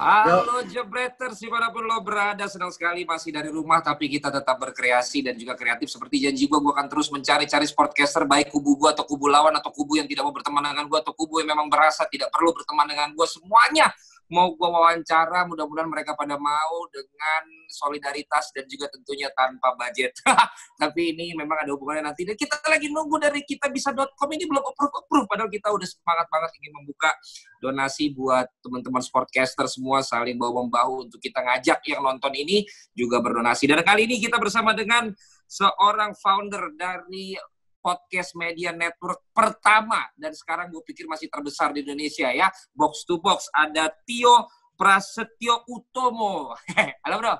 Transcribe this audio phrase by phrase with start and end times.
[0.00, 4.56] Halo Jebreters, di mana pun lo berada, senang sekali masih dari rumah, tapi kita tetap
[4.56, 5.92] berkreasi dan juga kreatif.
[5.92, 9.68] Seperti janji gue, gue akan terus mencari-cari sportcaster, baik kubu gue atau kubu lawan, atau
[9.68, 12.88] kubu yang tidak mau berteman dengan gue, atau kubu yang memang berasa tidak perlu berteman
[12.88, 13.26] dengan gue.
[13.28, 13.92] Semuanya
[14.30, 20.14] mau gue wawancara, mudah-mudahan mereka pada mau dengan solidaritas dan juga tentunya tanpa budget.
[20.82, 22.22] Tapi ini memang ada hubungannya nanti.
[22.22, 26.50] Dan kita lagi nunggu dari kita bisa.com ini belum approve-approve, padahal kita udah semangat banget
[26.62, 27.10] ingin membuka
[27.58, 32.62] donasi buat teman-teman sportcaster semua saling bahu-membahu untuk kita ngajak yang nonton ini
[32.94, 33.66] juga berdonasi.
[33.66, 35.10] Dan kali ini kita bersama dengan
[35.50, 37.34] seorang founder dari
[37.80, 40.06] podcast media network pertama.
[40.14, 42.52] Dan sekarang gue pikir masih terbesar di Indonesia ya.
[42.76, 46.54] Box to box ada Tio Prasetyo Utomo.
[47.04, 47.34] Halo bro.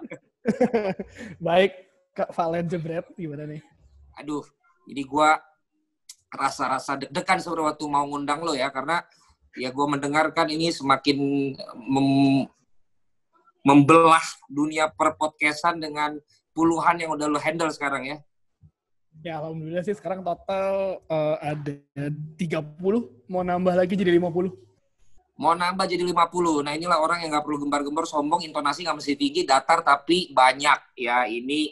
[1.47, 1.73] Baik
[2.17, 3.63] Kak Valen Jebret gimana nih?
[4.19, 4.45] Aduh
[4.89, 5.31] jadi gue
[6.31, 8.73] rasa-rasa deg-degan sebenarnya waktu mau ngundang lo ya.
[8.73, 9.05] Karena
[9.55, 11.19] ya gue mendengarkan ini semakin
[11.77, 12.09] mem
[13.61, 16.17] membelah dunia perpodcastan dengan
[16.57, 18.17] puluhan yang udah lo handle sekarang ya
[19.21, 21.77] Ya alhamdulillah sih sekarang total uh, ada
[22.41, 22.41] 30,
[23.29, 24.49] mau nambah lagi jadi 50.
[25.37, 26.65] Mau nambah jadi 50.
[26.65, 30.97] Nah inilah orang yang nggak perlu gembar-gembar, sombong, intonasi nggak mesti tinggi, datar tapi banyak.
[30.97, 31.69] Ya ini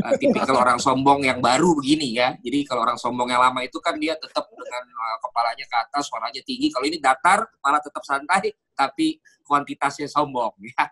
[0.00, 2.32] uh, tipikal orang sombong yang baru begini ya.
[2.40, 6.08] Jadi kalau orang sombong yang lama itu kan dia tetap dengan uh, kepalanya ke atas,
[6.08, 6.72] suaranya tinggi.
[6.72, 10.88] Kalau ini datar, kepala tetap santai, tapi kuantitasnya sombong ya.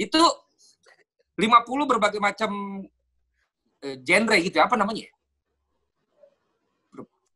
[0.00, 0.20] Itu
[1.36, 2.80] 50 berbagai macam
[4.04, 5.04] genre gitu ya, apa namanya?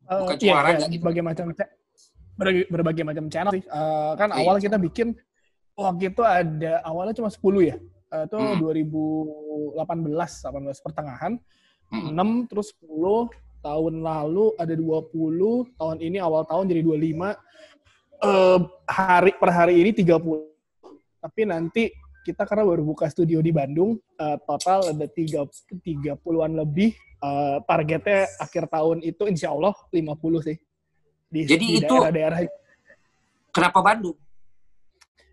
[0.08, 1.04] Eh, Bukan uh, cuma iya, iya, gitu.
[1.04, 1.46] Berbagai macam
[2.70, 3.64] berbagai, macam channel sih.
[3.68, 4.41] Uh, kan iya.
[4.41, 5.12] awal kita bikin
[5.76, 7.76] waktu itu ada awalnya cuma 10 ya.
[8.08, 9.76] Uh, itu hmm.
[9.76, 11.32] 2018 18 pertengahan.
[11.92, 12.16] Hmm.
[12.16, 13.28] 6 terus 10
[13.60, 17.36] tahun lalu ada 20, tahun ini awal tahun jadi 25.
[18.19, 20.08] Uh, hari per hari ini 30.
[21.20, 21.92] Tapi nanti
[22.28, 25.48] kita karena baru buka studio di Bandung, uh, total ada tiga
[25.80, 26.92] tiga puluhan lebih.
[27.18, 30.56] Uh, targetnya akhir tahun itu insya Allah 50 sih.
[31.26, 32.47] Di, Jadi di itu daerah-daerah.
[33.50, 34.14] Kenapa Bandung?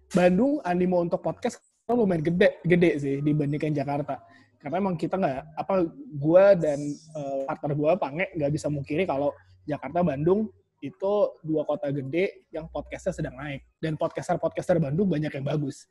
[0.09, 4.17] Bandung animo untuk podcast lumayan gede gede sih dibandingkan Jakarta.
[4.57, 6.79] Karena emang kita nggak apa gue dan
[7.13, 9.29] uh, partner gue Pange nggak bisa mungkiri kalau
[9.67, 10.49] Jakarta Bandung
[10.81, 11.13] itu
[11.45, 15.85] dua kota gede yang podcastnya sedang naik dan podcaster podcaster Bandung banyak yang bagus.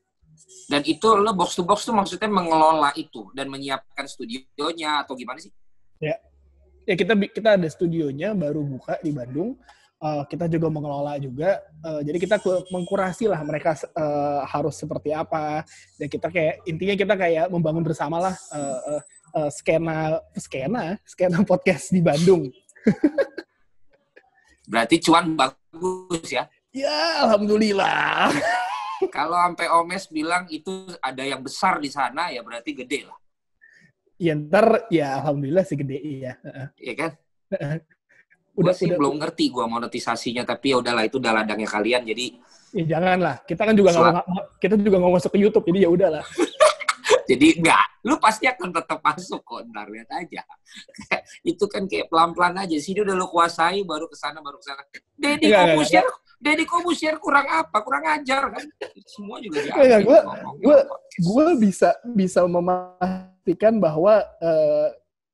[0.69, 5.39] Dan itu lo box to box tuh maksudnya mengelola itu dan menyiapkan studionya atau gimana
[5.41, 5.53] sih?
[6.01, 6.17] Ya,
[6.89, 9.57] ya kita kita ada studionya baru buka di Bandung.
[10.05, 11.65] Uh, kita juga mengelola juga.
[11.81, 12.37] Uh, jadi kita
[12.69, 15.65] mengkurasi lah mereka uh, harus seperti apa.
[15.97, 19.03] Dan kita kayak intinya kita kayak membangun bersama lah uh, uh,
[19.41, 22.53] uh, skena skena skena podcast di Bandung.
[24.69, 26.49] Berarti cuan bagus ya?
[26.75, 28.35] Ya, alhamdulillah.
[29.11, 33.19] Kalau sampai Omes bilang itu ada yang besar di sana, ya berarti gede lah.
[34.15, 36.33] Ya ntar, ya alhamdulillah sih gede, iya.
[36.79, 37.13] Iya kan?
[38.55, 42.39] udah sih udah, belum ngerti gua monetisasinya, tapi ya udahlah itu udah ladangnya kalian, jadi...
[42.75, 44.27] Ya jangan lah, kita kan juga nggak
[44.63, 46.25] kita juga nggak masuk ke YouTube, jadi ya udahlah.
[47.25, 50.45] Jadi enggak, lu pasti akan tetap masuk kok, ntar lihat aja.
[51.51, 52.77] itu kan kayak pelan-pelan aja.
[52.77, 54.83] Sini udah lu kuasai, baru ke sana, baru ke sana.
[55.17, 56.05] Deddy Kobusier,
[56.45, 57.81] Deddy Kobusier kurang apa?
[57.81, 58.65] Kurang ajar kan?
[59.09, 59.97] Semua juga dia.
[60.05, 60.19] gue,
[60.61, 60.79] gue,
[61.25, 64.89] gue bisa bisa memastikan bahwa uh,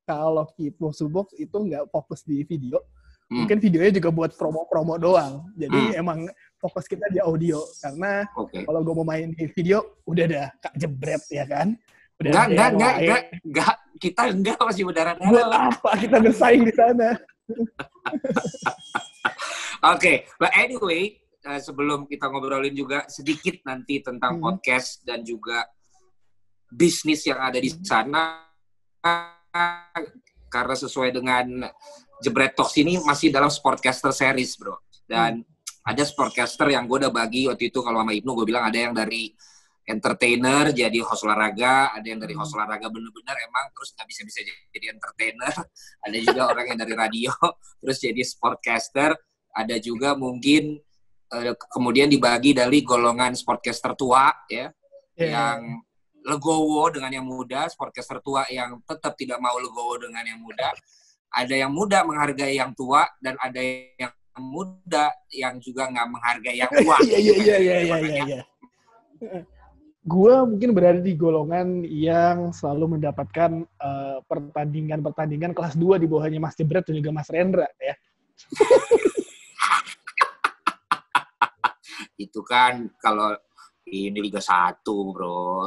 [0.07, 2.79] kalau Kipo Subox itu nggak fokus di video,
[3.27, 3.43] hmm.
[3.43, 5.51] mungkin videonya juga buat promo-promo doang.
[5.59, 5.99] Jadi hmm.
[5.99, 6.31] emang
[6.63, 8.63] fokus kita di audio karena okay.
[8.63, 11.73] kalau gue mau main di video udah ada kak jebret ya kan
[12.21, 16.75] udah enggak enggak enggak, enggak enggak kita enggak masih udara buat apa kita bersaing di
[16.77, 17.17] sana
[19.91, 20.27] oke okay.
[20.39, 21.15] but anyway
[21.47, 24.45] uh, sebelum kita ngobrolin juga sedikit nanti tentang hmm.
[24.45, 25.67] podcast dan juga
[26.71, 28.47] bisnis yang ada di sana
[30.51, 31.67] karena sesuai dengan
[32.21, 35.51] Jebret Talks ini masih dalam Sportcaster series bro dan hmm
[35.81, 38.93] ada sportcaster yang gue udah bagi waktu itu kalau sama Ibnu gue bilang ada yang
[38.93, 39.33] dari
[39.91, 42.59] entertainer jadi host olahraga, ada yang dari host hmm.
[42.63, 44.41] olahraga bener-bener emang terus nggak bisa bisa
[44.71, 45.55] jadi entertainer,
[46.07, 47.33] ada juga orang yang dari radio
[47.83, 49.11] terus jadi sportcaster,
[49.51, 50.79] ada juga mungkin
[51.35, 54.71] uh, kemudian dibagi dari golongan sportcaster tua ya
[55.19, 55.31] yeah.
[55.35, 55.59] yang
[56.25, 60.71] legowo dengan yang muda, sportcaster tua yang tetap tidak mau legowo dengan yang muda,
[61.33, 63.61] ada yang muda menghargai yang tua dan ada
[63.97, 66.97] yang muda yang juga nggak menghargai yang tua.
[67.03, 68.41] Iya iya iya iya iya iya.
[70.01, 76.57] Gue mungkin berada di golongan yang selalu mendapatkan uh, pertandingan-pertandingan kelas 2 di bawahnya Mas
[76.57, 77.93] Jebret dan juga Mas Rendra ya.
[82.25, 83.33] Itu kan kalau
[83.91, 85.67] Ini Liga 1, bro.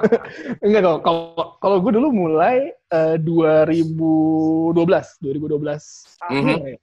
[0.64, 1.04] Enggak kok.
[1.04, 6.64] Kalau kalau gue dulu mulai uh, 2012, 2012 akhir mm -hmm.
[6.64, 6.80] ya.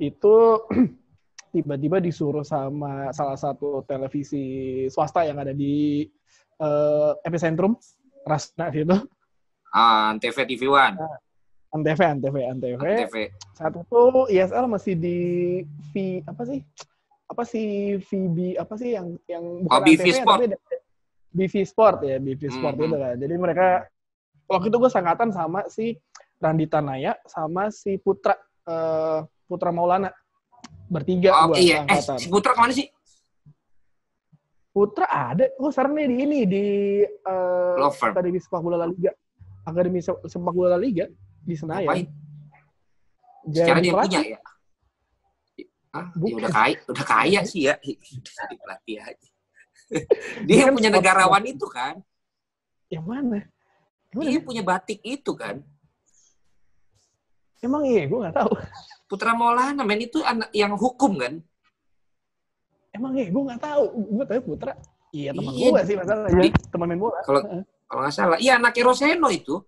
[0.00, 0.64] Itu
[1.54, 4.42] tiba-tiba disuruh sama salah satu televisi
[4.90, 6.02] swasta yang ada di
[6.58, 7.78] uh, epicentrum
[8.26, 8.98] Rasna gitu.
[9.70, 10.98] Ah, Antv TV One.
[10.98, 11.18] Nah,
[11.74, 12.74] Antv, Antv, Antv.
[12.78, 13.16] Antv.
[13.54, 15.18] Saat itu ISL masih di
[15.94, 16.62] V apa sih?
[17.30, 20.38] Apa sih VB apa sih yang yang bukan oh, BV Antv, Sport.
[20.38, 20.46] Tapi
[21.34, 22.90] BV Sport ya, BV Sport mm -hmm.
[22.90, 23.14] itu kan.
[23.18, 23.66] Jadi mereka
[24.46, 25.98] waktu itu gue sangkatan sama si
[26.38, 28.38] Randi Tanaya sama si Putra
[28.70, 30.14] uh, Putra Maulana.
[30.94, 31.82] Bertiga oh, gua iya.
[31.90, 32.86] Eh, si Putra ke mana sih?
[34.70, 35.50] Putra ada.
[35.58, 36.66] Oh, sekarang nih di ini di
[37.26, 39.10] uh, Akademi Sepak Bola La Liga.
[39.66, 41.10] Akademi Sepak Bola La Liga
[41.42, 41.90] di Senayan.
[41.90, 42.06] Ngapain?
[43.50, 44.38] Sekarang dia punya ya?
[45.94, 46.10] Hah?
[46.18, 47.74] Ya udah kaya, udah kaya sih ya.
[48.38, 49.28] Jadi pelatih aja.
[50.46, 52.02] dia yang kan punya negarawan itu kan?
[52.90, 53.40] Yang mana?
[54.10, 55.62] Gimana dia punya batik itu kan?
[57.62, 58.52] Emang iya, gue gak tahu.
[59.04, 61.38] Putra Maulana, men itu anak yang hukum kan?
[62.94, 63.84] Emang iya, gue gak tahu.
[64.14, 64.72] Gue tahu Putra.
[65.14, 66.50] Iya, teman iya, gue sih masalahnya.
[66.74, 67.20] Teman main bola.
[67.22, 67.40] Kalau
[67.86, 69.62] kalau nggak salah, iya anak Roseno itu.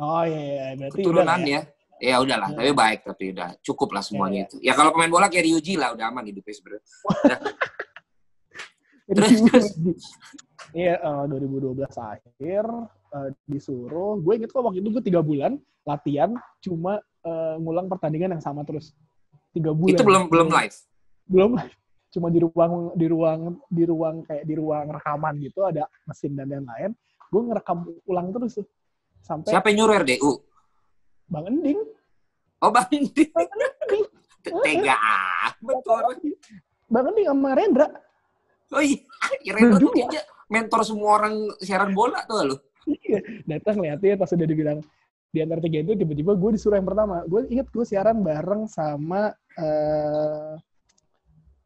[0.00, 0.64] Oh iya, iya.
[0.80, 1.60] berarti turunannya.
[2.00, 2.56] Ya, ya udahlah, ya.
[2.60, 4.48] tapi baik tapi udah cukup lah semuanya ya, ya.
[4.48, 4.56] itu.
[4.64, 6.84] Ya kalau pemain bola kayak Ryuji lah udah aman hidupnya sebenarnya.
[9.16, 9.66] terus, terus.
[10.72, 12.64] Iya, uh, 2012 akhir
[13.12, 14.20] uh, disuruh.
[14.20, 18.62] Gue inget kok waktu itu gue tiga bulan latihan, cuma uh, ngulang pertandingan yang sama
[18.62, 18.94] terus.
[19.50, 19.98] Tiga bulan.
[19.98, 20.76] Itu belum belum live.
[21.26, 21.74] Belum live.
[22.14, 26.46] Cuma di ruang di ruang di ruang kayak di ruang rekaman gitu ada mesin dan
[26.46, 26.94] lain-lain.
[27.26, 28.66] Gue ngerekam ulang terus tuh
[29.26, 30.30] Sampai Siapa yang nyuruh RDU?
[31.26, 31.82] Bang Ending.
[32.62, 33.26] Oh, Bang Ending.
[33.34, 34.06] Bang Ending.
[34.46, 34.98] Tega
[35.58, 36.02] betul.
[36.86, 37.88] Bang Ending sama Rendra.
[38.70, 39.02] Oh iya,
[39.42, 42.56] ya, Rendra tuh dia mentor semua orang siaran bola tuh lo.
[42.86, 43.18] Iya,
[43.50, 44.78] datang liatin pas udah dibilang
[45.36, 47.20] di antara tiga itu tiba-tiba gue disuruh yang pertama.
[47.28, 50.56] Gue inget gue siaran bareng sama uh,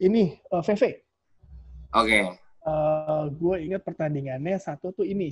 [0.03, 0.83] ini uh, VV.
[0.83, 0.99] Oke.
[1.95, 2.23] Okay.
[2.67, 5.31] Uh, gue inget pertandingannya satu tuh ini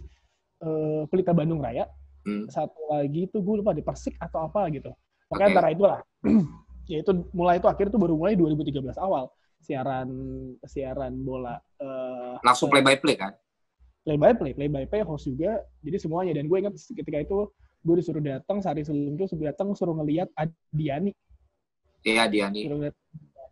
[0.63, 1.85] uh, Pelita Bandung Raya
[2.27, 2.45] Hmm.
[2.51, 4.91] Satu lagi itu gue lupa di Persik atau apa gitu.
[5.29, 5.53] Pokoknya okay.
[5.55, 5.99] antara itulah.
[6.91, 9.29] ya itu mulai itu akhir itu baru mulai 2013 awal
[9.61, 10.09] siaran
[10.65, 11.59] siaran bola.
[11.77, 13.33] Uh, Langsung play by play kan?
[14.03, 15.61] Play by play, play by play host juga.
[15.85, 19.71] Jadi semuanya dan gue ingat ketika itu gue disuruh datang sehari sebelum itu suruh datang
[19.75, 21.11] suruh ngelihat Adiani.
[22.03, 22.59] Iya Adiani.
[22.67, 22.95] Suruh lihat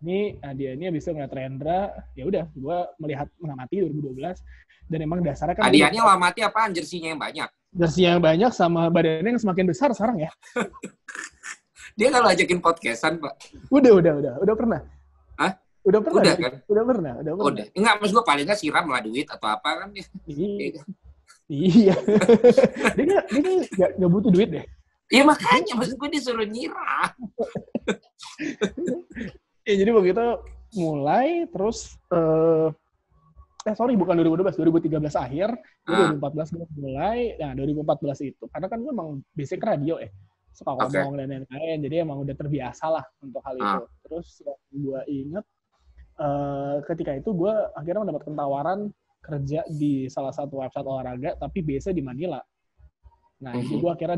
[0.04, 1.82] ini Adiani habis itu ngeliat Rendra,
[2.14, 4.40] ya udah gue melihat mengamati 2012
[4.88, 7.50] dan emang dasarnya kan Adiani mengamati apa jersinya yang banyak?
[7.78, 10.32] jersey yang banyak sama badannya yang semakin besar sekarang ya.
[11.98, 13.34] Dia kalau ajakin podcastan, Pak.
[13.74, 14.34] Udah, udah, udah.
[14.42, 14.80] Udah pernah.
[15.38, 15.58] Hah?
[15.82, 16.22] Udah pernah.
[16.22, 16.54] Udah kan?
[16.70, 17.48] Udah pernah, udah pernah.
[17.50, 17.66] Udah.
[17.74, 19.90] Enggak, maksud gue paling nggak siram lah duit atau apa kan.
[20.30, 20.82] Iya.
[21.52, 21.96] Iya.
[22.96, 24.66] dia nggak dia nggak nggak butuh duit deh.
[25.08, 27.16] Iya makanya maksud gue disuruh nyiram.
[29.68, 30.24] ya jadi begitu
[30.76, 32.72] mulai terus uh,
[33.68, 35.50] eh sorry bukan 2012 2013 akhir
[35.92, 36.16] ah.
[36.16, 40.08] 2014 gue mulai nah 2014 itu karena kan gue emang basic radio ya
[40.56, 41.20] suka ngomong okay.
[41.20, 43.88] dan lain-lain jadi emang udah terbiasa lah untuk hal itu ah.
[44.08, 45.46] terus yang gue inget
[46.18, 48.80] uh, ketika itu gue akhirnya mendapatkan tawaran
[49.28, 52.40] kerja di salah satu website olahraga tapi biasa di Manila
[53.38, 53.68] nah mm -hmm.
[53.68, 54.18] jadi gue akhirnya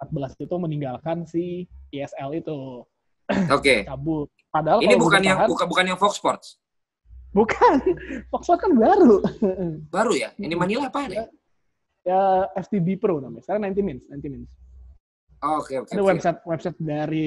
[0.00, 1.44] 2014 itu meninggalkan si
[1.92, 2.82] ESL itu
[3.30, 3.84] oke okay.
[3.84, 6.58] cabut padahal ini bukan yang bukan bukan yang Fox Sports
[7.36, 7.74] Bukan,
[8.32, 9.20] Foxtrot kan baru.
[9.94, 10.32] Baru ya?
[10.40, 11.28] Ini Manila apa ya?
[12.06, 13.44] Ya FTB Pro namanya.
[13.44, 14.54] Sekarang 90 Minutes, 90 Minutes.
[15.44, 15.92] Oh, oke, okay, oke.
[15.92, 16.10] Okay, Ada okay.
[16.16, 17.26] website website dari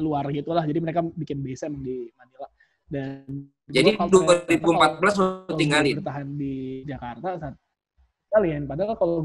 [0.00, 0.64] luar gitulah.
[0.64, 2.48] Jadi mereka bikin base emang di Manila.
[2.86, 5.96] Dan jadi 2014 lo tinggalin.
[6.02, 7.54] Bertahan di Jakarta saat
[8.32, 8.64] kalian.
[8.64, 9.18] Padahal kalau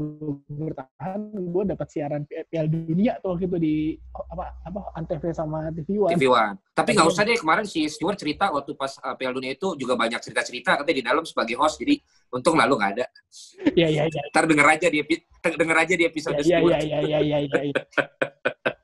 [0.44, 3.76] gue bertahan, gue dapat siaran Piala Dunia tuh waktu itu di
[4.12, 6.12] apa apa Antv sama TV One.
[6.12, 6.60] TV One.
[6.76, 9.96] Tapi nggak usah deh kemarin si Stewart cerita waktu pas uh, Piala Dunia itu juga
[9.96, 11.80] banyak cerita-cerita katanya di dalam sebagai host.
[11.80, 11.96] Jadi
[12.28, 13.06] untung lalu nggak ada.
[13.72, 14.22] Iya iya iya.
[14.28, 15.00] Ntar denger aja di
[15.40, 16.72] denger aja di episode ya, Stewart.
[16.84, 17.74] Iya iya iya iya iya.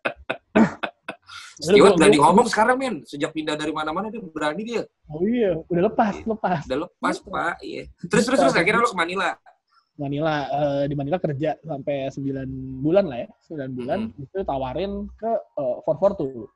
[1.60, 1.70] iya.
[1.70, 5.82] Stewart berani ngomong sekarang men sejak pindah dari mana-mana dia berani dia oh iya udah
[5.90, 9.38] lepas lepas udah lepas pak iya terus terus terus akhirnya lo ke Manila
[9.94, 14.24] Manila uh, di Manila kerja sampai 9 bulan lah ya, 9 bulan hmm.
[14.26, 16.50] itu tawarin ke uh, 442.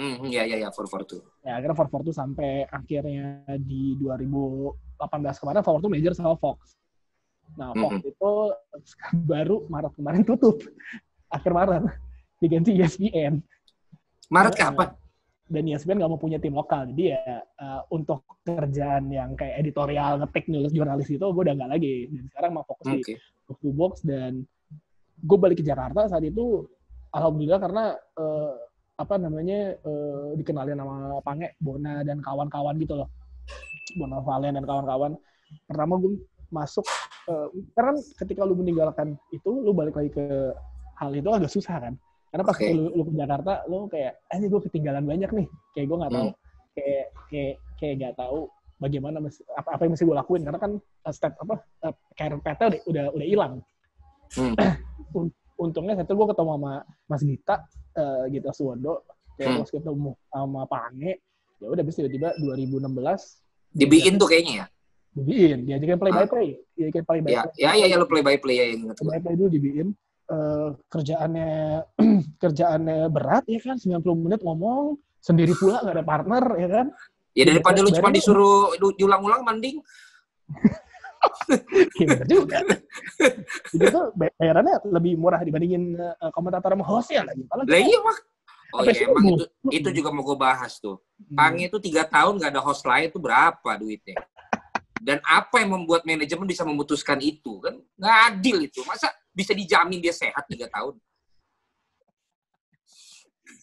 [0.00, 1.20] Hmm, ya ya ya 442.
[1.44, 4.80] Ya, akhirnya 442 sampai akhirnya di 2018
[5.44, 6.80] kemarin 442 major sama Fox.
[7.60, 8.10] Nah, Fox hmm.
[8.16, 8.32] itu
[9.30, 10.56] baru Maret kemarin tutup.
[11.28, 11.84] Akhir Maret
[12.40, 13.44] diganti ESPN.
[14.34, 14.88] Maret kapan?
[15.44, 16.88] dan ESPN nggak mau punya tim lokal.
[16.88, 21.70] Jadi ya uh, untuk kerjaan yang kayak editorial ngetik nulis jurnalis itu gue udah nggak
[21.76, 22.08] lagi.
[22.08, 22.96] Dan sekarang mau fokus okay.
[23.04, 23.14] di
[23.44, 23.92] box to box.
[24.00, 24.32] Dan
[25.20, 26.64] gue balik ke Jakarta saat itu
[27.12, 27.84] alhamdulillah karena
[28.16, 28.56] uh,
[28.96, 33.08] apa namanya uh, dikenalin nama Pange Bona dan kawan-kawan gitu loh.
[34.00, 35.12] Bona Valen dan kawan-kawan.
[35.68, 36.88] Pertama gue masuk
[37.28, 40.24] uh, karena ketika lu meninggalkan itu lu balik lagi ke
[40.96, 41.94] hal itu agak susah kan
[42.34, 42.74] karena pas okay.
[42.74, 45.46] lu, lu ke Jakarta lu kayak eh ini gue ketinggalan banyak nih.
[45.70, 46.26] Kayak gue nggak tahu.
[46.26, 46.42] Hmm.
[46.74, 48.50] kayak kayak kayak nggak tahu
[48.82, 49.16] bagaimana
[49.54, 50.42] apa apa yang mesti gue lakuin.
[50.42, 53.54] Karena kan uh, step apa uh, karir peta udah udah udah hilang.
[54.34, 54.58] Hmm.
[55.62, 56.72] untungnya satu gue ketemu sama
[57.06, 57.54] Mas Gita
[58.02, 59.06] uh, Gita Suwondo.
[59.38, 59.70] Kayak hmm.
[59.70, 61.22] ketemu sama Pak Ange
[61.62, 62.82] ya udah bisa tiba-tiba 2016
[63.74, 64.66] dibikin tuh kayaknya ya?
[65.14, 66.48] Dibikin diajakin play by play.
[66.74, 67.62] Diajakin play by ya, play.
[67.62, 69.88] ya ya ya lo play by play ya ingat play by play dulu dibikin
[70.30, 71.82] uh, kerjaannya
[72.42, 76.86] kerjaannya berat ya kan 90 menit ngomong sendiri pula nggak ada partner ya kan
[77.34, 79.80] ya daripada lu cuma disuruh diulang-ulang mending
[81.96, 82.60] Iya juga.
[83.72, 87.42] Jadi tuh bayarannya lebih murah dibandingin uh, komentator sama hostnya lagi.
[87.48, 88.18] Lah iya mak.
[88.74, 90.98] Oh iya, emang itu, itu juga mau gue bahas tuh.
[90.98, 91.36] Hmm.
[91.38, 94.18] Pange itu tiga tahun gak ada host lain tuh berapa duitnya?
[94.98, 97.78] Dan apa yang membuat manajemen bisa memutuskan itu kan?
[97.94, 98.82] Nggak adil itu.
[98.82, 100.94] Masa bisa dijamin dia sehat tiga tahun?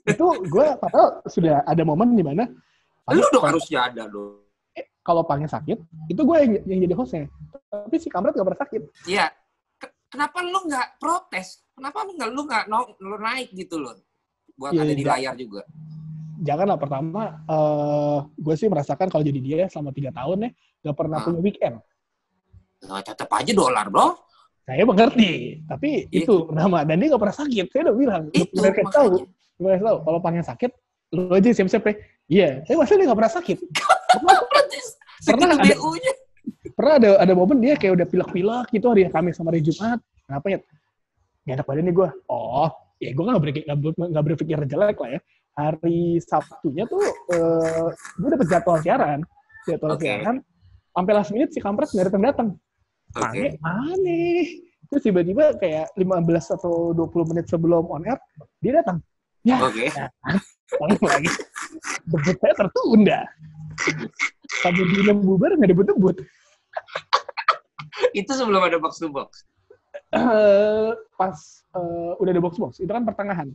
[0.01, 2.49] itu gue padahal sudah ada momen di mana
[3.11, 4.39] lu dong harusnya ada dong.
[4.71, 7.25] Eh, kalau panggil sakit itu gue yang, yang jadi hostnya.
[7.67, 8.81] Tapi si kamret gak pernah sakit.
[9.09, 9.27] Iya.
[10.11, 11.63] Kenapa lu nggak protes?
[11.71, 12.63] Kenapa lu nggak lu nggak
[12.99, 13.95] lu naik gitu loh?
[14.59, 15.63] Buat ya, ada di layar juga.
[16.41, 20.49] Jangan lah pertama uh, gue sih merasakan kalau jadi dia selama tiga tahun ya
[20.87, 21.25] gak pernah nah.
[21.27, 21.75] punya weekend.
[22.81, 24.30] Nah, tetap aja dolar bro
[24.61, 27.65] saya mengerti tapi itu, itu pertama dan dia gak pernah sakit.
[27.73, 29.25] Saya udah bilang itu mereka tahu
[29.61, 30.71] gue tahu kalau panggil sakit
[31.11, 31.93] lu aja siap-siap ya.
[32.31, 33.57] Iya tapi masa dia gak pernah sakit.
[35.21, 35.75] Pernah ada
[36.71, 39.99] pernah ada ada momen dia kayak udah pilek-pilek gitu hari Kamis sama hari Jumat.
[40.29, 40.59] Kenapa ya?
[41.41, 42.69] Gak enak badan nih gue oh
[43.01, 45.21] ya gue gak, berpikir, gak, berpikir jelek lah ya.
[45.51, 47.01] Hari Sabtunya tuh
[47.33, 49.19] uh, gue dapet jadwal siaran.
[49.65, 50.21] Jadwal okay.
[50.21, 50.45] siaran
[50.91, 52.47] sampai last minute si kampret nggak datang datang
[53.15, 53.57] okay.
[53.63, 54.43] aneh
[54.91, 58.19] terus tiba-tiba kayak 15 atau 20 menit sebelum on air
[58.59, 58.99] dia datang
[59.41, 59.89] Ya, Oke.
[59.89, 60.05] Okay.
[60.77, 61.29] Nah, lagi.
[62.05, 63.19] Debut saya tertunda.
[64.61, 66.21] Sampai di bubar nggak debut-debut.
[68.17, 69.45] itu sebelum ada box to box?
[70.11, 71.35] Uh, pas
[71.75, 73.49] uh, udah ada box box itu kan pertengahan.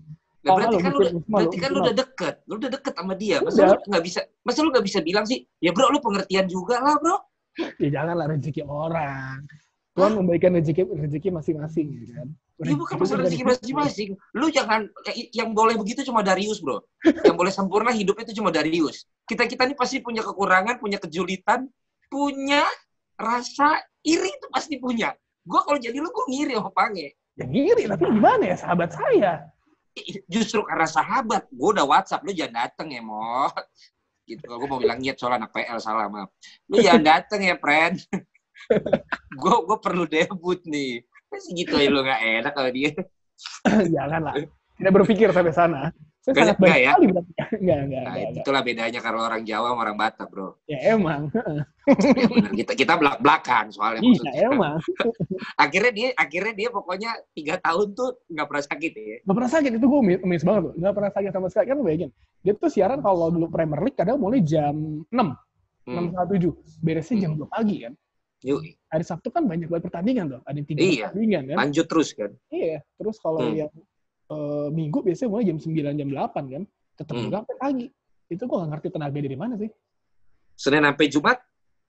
[0.46, 3.36] Nah, berarti kan, lu, berarti kan lu udah deket, lu udah deket sama dia.
[3.42, 3.74] Masa udah.
[3.74, 6.94] lu nggak bisa, masa lu nggak bisa bilang sih, ya bro, lu pengertian juga lah
[6.98, 7.18] bro.
[7.82, 9.44] Ya janganlah rezeki orang.
[9.96, 12.28] Tuhan memberikan rezeki rezeki masing-masing, gitu kan.
[12.56, 14.08] Ini bukan masalah rezeki masing-masing.
[14.36, 14.88] Lu jangan
[15.32, 16.84] yang boleh begitu cuma Darius, bro.
[17.24, 19.08] yang boleh sempurna hidup itu cuma Darius.
[19.24, 21.68] Kita kita ini pasti punya kekurangan, punya kejulitan,
[22.12, 22.64] punya
[23.16, 25.16] rasa iri itu pasti punya.
[25.48, 27.16] Gue kalau jadi lu, gue ngiri sama Pange.
[27.36, 29.48] Ya ngiri, tapi gimana ya sahabat saya?
[30.28, 33.48] Justru karena sahabat, gue udah WhatsApp, lu jangan dateng ya, Mo.
[34.26, 36.34] Gitu, gue mau bilang ngiat soal anak PL, salah, maaf.
[36.66, 38.02] Lu jangan dateng ya, friend.
[39.40, 42.90] gue gue perlu debut nih Masih gitu ya lu gak enak kalau dia.
[43.94, 44.34] Jangan lah.
[44.76, 45.82] Tidak berpikir sampai sana.
[46.26, 46.90] Saya sangat baik ya?
[46.90, 47.32] sekali berarti.
[47.38, 50.58] Enggak, enggak, nah, enggak, itulah bedanya kalau orang Jawa sama orang Batak, bro.
[50.66, 51.30] Ya emang.
[51.86, 54.02] ya, kita kita belak belakan soalnya.
[54.02, 54.42] Iya maksudnya.
[54.50, 54.76] emang.
[55.62, 59.16] akhirnya dia akhirnya dia pokoknya tiga tahun tuh nggak pernah sakit ya.
[59.22, 60.74] Nggak pernah sakit itu gue miss banget loh.
[60.74, 62.10] Nggak pernah sakit sama sekali kan bayangin.
[62.42, 64.74] Dia tuh siaran kalau dulu Premier League kadang mulai jam
[65.14, 65.38] enam
[65.86, 66.26] enam hmm.
[66.34, 66.52] tujuh
[66.82, 67.94] beresnya jam dua pagi kan.
[68.42, 68.66] Yuk.
[68.90, 70.40] Hari Sabtu kan banyak banget pertandingan tuh.
[70.42, 71.06] Ada tiga iya.
[71.06, 71.56] pertandingan kan.
[71.62, 72.34] Lanjut terus kan.
[72.50, 72.82] Iya.
[72.98, 73.54] Terus kalau hmm.
[73.62, 73.70] yang
[74.30, 76.62] uh, Minggu biasanya mulai jam 9, jam 8 kan.
[76.96, 77.30] Tetap hmm.
[77.32, 77.86] sampai pagi.
[78.26, 79.70] Itu gue gak ngerti tenaga dari mana sih.
[80.56, 81.38] Senin sampai Jumat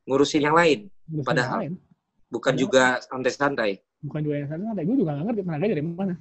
[0.05, 0.79] ngurusin yang lain.
[1.07, 1.73] Ngurusin Padahal yang lain.
[2.27, 2.61] bukan Padahal.
[2.61, 3.71] juga santai-santai.
[4.03, 4.83] Bukan juga yang santai-santai.
[4.85, 6.15] Gue juga gak ngerti tenaga dari mana.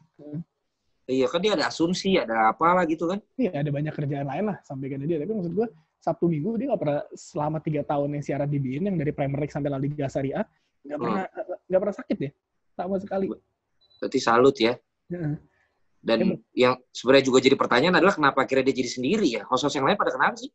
[1.06, 3.22] Iya kan dia ada asumsi, ada apalah gitu kan.
[3.38, 5.22] Iya, ada banyak kerjaan lain lah sampaikan dia.
[5.22, 5.66] Tapi maksud gue,
[6.02, 9.42] Sabtu Minggu dia nggak pernah selama tiga tahun yang siaran di BIN yang dari Premier
[9.42, 10.42] League sampai La Liga Serie A
[10.86, 11.66] nggak pernah hmm.
[11.66, 12.30] nggak pernah sakit ya
[12.76, 13.26] sama sekali.
[13.98, 14.74] Berarti salut ya.
[16.06, 19.42] Dan ya, yang sebenarnya juga jadi pertanyaan adalah kenapa akhirnya dia jadi sendiri ya?
[19.50, 20.54] Host-host yang lain pada kenapa sih?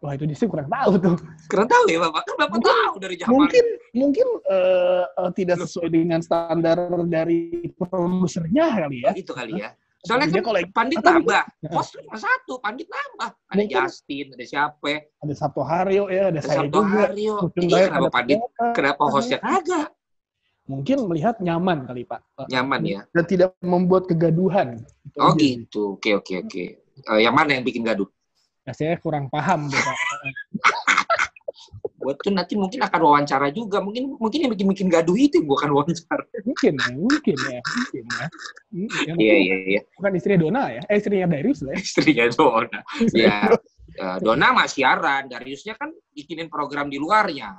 [0.00, 1.16] Wah itu dia sih kurang tahu tuh.
[1.52, 2.22] Kurang tahu ya bapak.
[2.24, 3.32] Kan bapak mungkin, tahu dari zaman.
[3.32, 3.64] Mungkin
[3.96, 6.76] mungkin uh, uh, tidak sesuai dengan standar
[7.08, 9.12] dari produsernya kali ya.
[9.12, 9.76] Oh, itu kali ya.
[10.06, 11.42] Soalnya kan kalau Pandit nambah,
[11.74, 13.30] host cuma satu, Pandit nambah.
[13.50, 14.92] Ada Mungkin, Justin, ada siapa?
[15.18, 17.00] Ada Sabtu Haryo ya, ada, ada saya Sabtu juga.
[17.10, 17.34] Haryo.
[17.58, 18.38] Iya, kenapa Pandit?
[18.70, 19.95] Kenapa hostnya kagak?
[20.66, 22.50] Mungkin melihat nyaman kali Pak.
[22.50, 23.00] Nyaman ya.
[23.14, 24.82] Dan tidak membuat kegaduhan.
[25.06, 25.82] Itu oh gitu.
[25.94, 26.64] Oke oke oke.
[27.06, 28.08] Uh, yang mana yang bikin gaduh?
[28.74, 29.78] saya kurang paham gitu.
[32.06, 33.82] gue tuh nanti mungkin akan wawancara juga.
[33.82, 36.22] Mungkin mungkin yang bikin bikin gaduh itu gue akan wawancara.
[36.46, 38.26] Mungkin ya, mungkin ya, mungkin ya.
[39.18, 39.80] Iya iya iya.
[39.98, 40.82] Bukan istri Dona ya?
[40.86, 41.74] Eh istrinya Darius lah.
[41.74, 41.82] Ya.
[41.82, 42.80] Istrinya Dona.
[43.14, 43.38] ya.
[44.22, 47.54] Dona mah siaran, Dariusnya kan bikinin program di luarnya.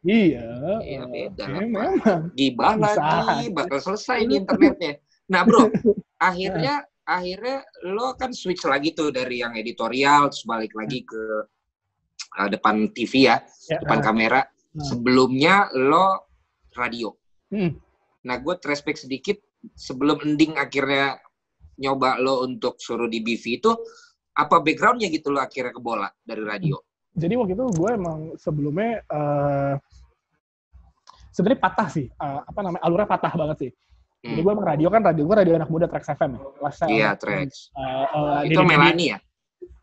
[0.00, 0.80] Iya.
[0.80, 1.44] Iya beda.
[1.44, 1.92] Ya, memang.
[2.32, 4.96] Gibah lagi, bakal selesai di internetnya.
[5.28, 5.68] Nah bro,
[6.30, 11.22] akhirnya akhirnya lo kan switch lagi tuh dari yang editorial terus balik lagi ke
[12.38, 14.40] uh, depan TV ya, ya depan uh, kamera.
[14.72, 14.84] Uh.
[14.88, 16.32] Sebelumnya lo
[16.74, 17.12] radio.
[17.50, 17.76] Hmm.
[18.24, 19.36] Nah, gue respect sedikit
[19.76, 21.20] sebelum ending akhirnya
[21.80, 23.72] nyoba lo untuk suruh di BV itu
[24.36, 26.76] apa backgroundnya gitu lo akhirnya ke bola dari radio?
[27.10, 29.74] Jadi waktu itu gue emang sebelumnya uh,
[31.40, 33.70] sebenarnya patah sih, uh, apa namanya alurnya patah banget sih.
[34.20, 34.36] Hmm.
[34.36, 36.40] Jadi gue emang radio kan radio gue radio anak muda Trax FM ya.
[36.92, 37.72] Iya Trax.
[37.72, 39.18] Uh, uh, itu Melani ya?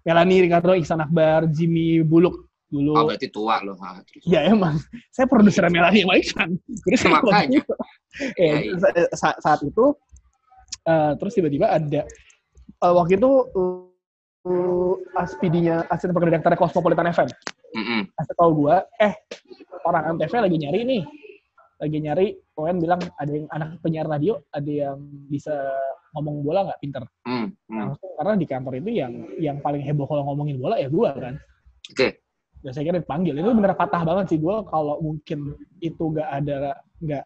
[0.06, 2.96] Melani, Ricardo, Ihsan Akbar, Jimmy Buluk dulu.
[2.96, 3.76] Oh, berarti tua loh.
[4.24, 4.78] Iya emang.
[5.12, 6.50] Saya produser Melani sama Ihsan.
[6.86, 7.62] Jadi saya Makanya.
[8.38, 9.04] ya, ya, ya.
[9.18, 9.98] Saat, saat itu,
[10.86, 12.06] uh, terus tiba-tiba ada,
[12.86, 17.28] uh, waktu itu uh, aspidinya, asisten pekerjaan direktur Cosmopolitan FM.
[17.76, 18.02] Mm -hmm.
[18.16, 19.14] Kasih tau gue, eh
[19.84, 21.04] orang Antv lagi nyari nih.
[21.78, 24.98] Lagi nyari, Owen bilang ada yang anak penyiar radio, ada yang
[25.30, 25.54] bisa
[26.18, 27.04] ngomong bola nggak pinter.
[27.30, 27.78] Mm -hmm.
[27.78, 31.36] Langsung, karena di kantor itu yang yang paling heboh kalau ngomongin bola ya gue kan.
[31.94, 31.94] Oke.
[31.94, 32.12] Okay.
[32.66, 33.38] Ya saya kira dipanggil.
[33.38, 35.54] Itu bener patah banget sih gue kalau mungkin
[35.86, 37.24] itu nggak ada nggak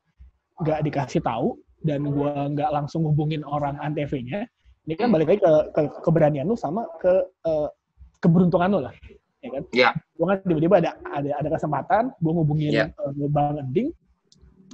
[0.61, 4.45] nggak dikasih tahu dan gue nggak langsung hubungin orang antv-nya.
[4.85, 7.13] Ini kan balik lagi ke, ke keberanian lu sama ke
[7.45, 7.69] uh,
[8.17, 8.93] keberuntungan lu lah,
[9.39, 9.63] ya kan?
[9.71, 9.89] Iya.
[10.17, 12.89] Gue kan tiba-tiba ada ada ada kesempatan, gue hubungin yeah.
[12.97, 13.93] uh, Bang Ending,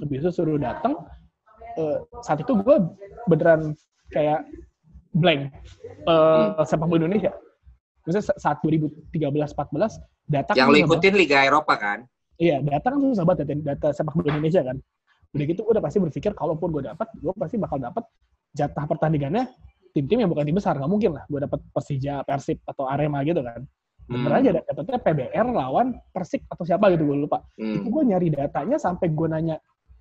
[0.02, 0.94] habis itu suruh datang.
[1.78, 2.76] Uh, saat itu gue
[3.30, 3.76] beneran
[4.10, 4.42] kayak
[5.14, 5.52] blank
[6.10, 6.66] uh, hmm.
[6.66, 7.32] sepak bola Indonesia.
[8.06, 9.52] Misalnya saat 2013-14
[10.28, 11.98] data yang kan ikutin Liga Eropa kan?
[12.38, 14.76] Iya, data kan susah banget data, data sepak bola Indonesia kan.
[15.36, 18.04] Udah gitu gue udah pasti berpikir kalaupun gue dapat, gue pasti bakal dapat
[18.56, 19.44] jatah pertandingannya
[19.92, 23.40] tim-tim yang bukan tim besar nggak mungkin lah gue dapat Persija, Persib atau Arema gitu
[23.44, 23.60] kan.
[24.08, 24.40] Bener hmm.
[24.40, 27.44] aja dapetnya PBR lawan Persik atau siapa gitu gue lupa.
[27.60, 27.82] Hmm.
[27.82, 29.56] Itu gue nyari datanya sampai gue nanya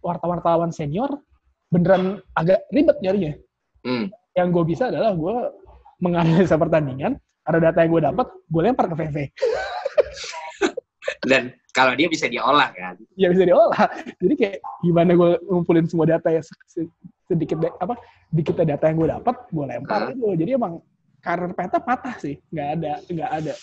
[0.08, 1.12] wartawan-wartawan senior
[1.68, 3.34] beneran agak ribet nyarinya.
[3.84, 4.08] Hmm.
[4.34, 5.36] Yang gue bisa adalah gue
[6.00, 9.18] menganalisa pertandingan, ada data yang gue dapat, gue lempar ke VV.
[11.30, 12.96] Dan kalau dia bisa diolah kan?
[13.20, 13.88] Ya bisa diolah.
[14.20, 16.42] Jadi kayak gimana gue ngumpulin semua data ya
[17.28, 18.00] sedikit apa
[18.32, 20.28] dikit data yang gue dapat, gue lempar itu.
[20.40, 20.80] Jadi emang
[21.20, 23.54] karir peta patah sih, nggak ada nggak ada.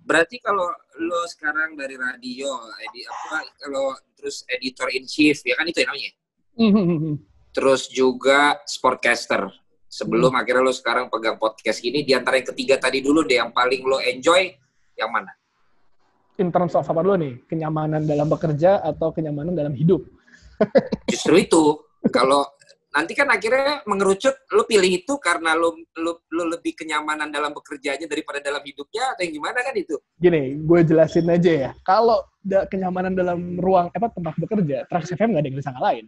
[0.00, 0.66] Berarti kalau
[1.00, 2.50] lo sekarang dari radio,
[2.88, 6.12] edi, apa kalau terus editor in chief ya kan itu yang namanya.
[6.60, 7.14] Mm-hmm.
[7.50, 9.50] Terus juga sportcaster
[9.90, 10.40] sebelum hmm.
[10.40, 13.82] akhirnya lo sekarang pegang podcast ini di antara yang ketiga tadi dulu deh yang paling
[13.82, 14.54] lo enjoy
[14.94, 15.34] yang mana?
[16.38, 17.34] In terms of apa dulu nih?
[17.50, 20.06] Kenyamanan dalam bekerja atau kenyamanan dalam hidup?
[21.10, 21.62] Justru itu.
[22.16, 22.48] Kalau
[22.90, 28.10] nanti kan akhirnya mengerucut lo pilih itu karena lo, lo, lo lebih kenyamanan dalam bekerjanya
[28.10, 29.96] daripada dalam hidupnya atau yang gimana kan itu?
[30.18, 31.70] Gini, gue jelasin aja ya.
[31.86, 36.06] Kalau kenyamanan dalam ruang apa tempat bekerja, Trax FM nggak ada yang bisa ngalahin.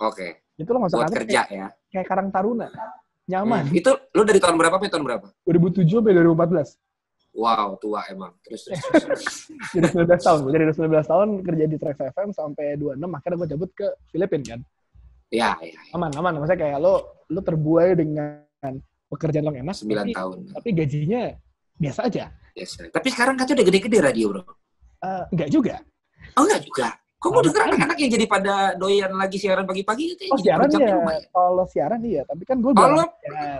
[0.00, 0.16] Oke.
[0.16, 0.30] Okay.
[0.64, 1.68] Itu lo nggak usah kerja kayak, ya.
[1.92, 2.68] Kayak Karang Taruna
[3.28, 3.64] nyaman.
[3.68, 3.78] Hmm.
[3.78, 5.26] Itu lu dari tahun berapa sampai tahun berapa?
[5.48, 6.76] 2007 sampai 2014.
[7.34, 8.30] Wow, tua emang.
[8.46, 9.24] Terus, terus, terus.
[9.74, 10.38] Jadi 19 tahun.
[10.46, 14.54] Gue dari 19 tahun kerja di Trax FM sampai 26, akhirnya gue cabut ke Filipina
[14.54, 14.60] kan.
[15.32, 15.78] Iya, iya.
[15.78, 15.92] Ya.
[15.96, 16.40] Aman, aman.
[16.40, 18.44] Maksudnya kayak lo, lo terbuai dengan
[19.08, 19.76] pekerjaan lo enak.
[19.76, 20.38] 9 tapi, tahun.
[20.52, 21.22] Tapi gajinya
[21.78, 22.24] biasa aja.
[22.54, 22.78] Biasa.
[22.90, 24.42] Tapi sekarang katanya udah gede-gede radio, bro.
[25.04, 25.76] Uh, enggak juga.
[26.38, 26.88] Oh, enggak juga?
[27.24, 31.00] Kok gue denger anak-anak yang jadi pada doyan lagi siaran pagi-pagi itu Oh siaran ya,
[31.32, 32.20] kalau siaran iya.
[32.28, 33.04] Tapi kan gue Oh lo,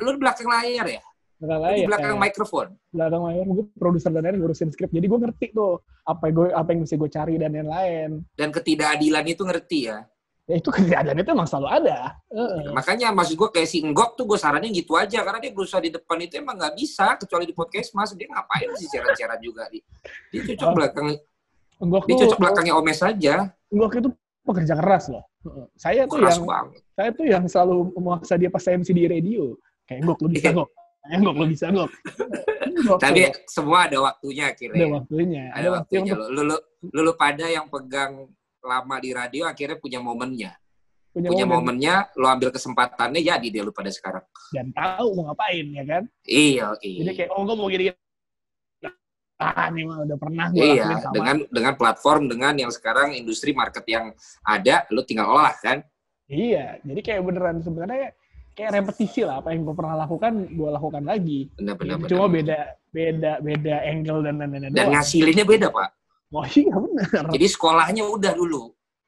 [0.04, 1.00] lo di belakang layar ya?
[1.40, 1.80] Belakang layar.
[1.80, 2.20] Di belakang ya.
[2.28, 2.66] mikrofon?
[2.92, 4.92] Belakang layar, gue produser dan lain ngurusin skrip.
[4.92, 8.10] Jadi gue ngerti tuh apa yang gue apa yang mesti gue cari dan lain-lain.
[8.36, 9.98] Dan ketidakadilan itu ngerti ya?
[10.44, 11.98] Ya itu ketidakadilan itu emang selalu ada.
[12.28, 12.68] Uh.
[12.76, 15.24] Makanya maksud gue kayak si Enggok tuh gue sarannya gitu aja.
[15.24, 17.16] Karena dia berusaha di depan itu emang nggak bisa.
[17.16, 18.12] Kecuali di podcast mas.
[18.12, 19.64] Dia ngapain sih siaran-siaran juga.
[19.72, 19.80] Dia,
[20.28, 20.74] dia cocok oh.
[20.76, 21.06] belakang.
[21.80, 23.34] Enggok dia cocok belakangnya Omes aja.
[23.72, 24.10] Enggok itu
[24.44, 25.24] pekerja keras loh.
[25.80, 26.80] Saya tuh keras yang banget.
[26.92, 29.56] saya tuh yang selalu memaksa dia pas MC di radio.
[29.88, 30.68] Kayak gok lu bisa gok.
[31.04, 31.90] Kayak gok lu bisa gok.
[33.04, 34.84] Tapi semua ada waktunya akhirnya.
[34.84, 35.44] Ada waktunya.
[35.52, 36.12] Ada, ada waktunya.
[36.12, 36.28] Untuk...
[36.32, 36.56] Lu, lu,
[36.92, 38.28] lu, lu pada yang pegang
[38.64, 40.52] lama di radio akhirnya punya momennya.
[41.14, 41.78] Punya, punya momen.
[41.78, 44.26] momennya, lo ambil kesempatannya jadi dia lu pada sekarang.
[44.50, 46.02] Dan tahu mau ngapain ya kan?
[46.26, 47.00] Iya, iya.
[47.06, 47.94] Jadi kayak oh gue mau gini
[49.34, 51.10] ah ini mah udah pernah gue iya sama.
[51.10, 54.14] dengan dengan platform dengan yang sekarang industri market yang
[54.46, 55.82] ada lo tinggal olah kan
[56.30, 58.14] iya jadi kayak beneran sebenarnya
[58.54, 62.08] kayak repetisi lah apa yang gue pernah lakukan gue lakukan lagi Benar, benar, benar.
[62.14, 62.58] cuma beda
[62.94, 64.92] beda beda angle dan lain-lain Dan doang.
[64.94, 65.88] ngasilinnya beda, Pak.
[66.36, 68.62] oh iya benar Jadi sekolahnya udah dulu.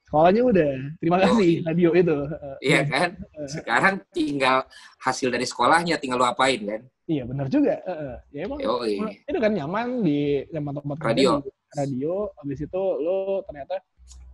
[0.06, 3.08] sekolahnya udah terima kasih radio itu Eh, Iya kan?
[3.44, 4.62] Sekarang tinggal
[4.98, 6.82] hasil dari sekolahnya tinggal lu apain kan?
[7.06, 8.18] iya benar juga eh.
[8.32, 8.98] ya emang Yoi.
[8.98, 11.38] itu kan nyaman di tempat-tempat Radio.
[11.38, 13.78] di radio habis itu lo ternyata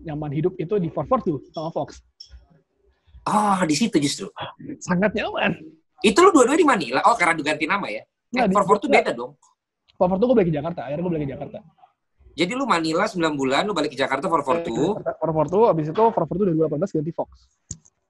[0.01, 2.01] nyaman hidup itu di 442 sama Fox
[3.23, 4.27] Oh, di situ justru.
[4.81, 5.55] sangat nyaman
[6.01, 6.99] Itu lu dua-dua di Manila?
[7.07, 8.03] Oh, karena diganti nama ya?
[8.33, 9.39] Nggak, Eh, Forward tuh beda dong.
[9.95, 11.59] 442 gue balik ke Jakarta akhirnya gue balik ke Jakarta
[12.33, 14.97] Jadi lu Manila 9 bulan, lu balik ke Jakarta Forward tuh.
[14.97, 17.31] 442 habis itu 442 dari 2018 ganti Fox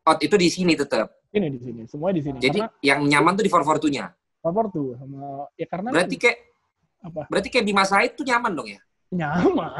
[0.03, 1.15] Oh, itu di sini tetap.
[1.31, 4.69] ini di sini semuanya di sini Jadi karena yang nyaman tuh di Forward nya Forward
[4.69, 6.39] tuh sama ya karena Berarti kayak
[7.03, 8.81] apa berarti kayak Bima Said tuh nyaman dong ya?
[9.11, 9.71] nyaman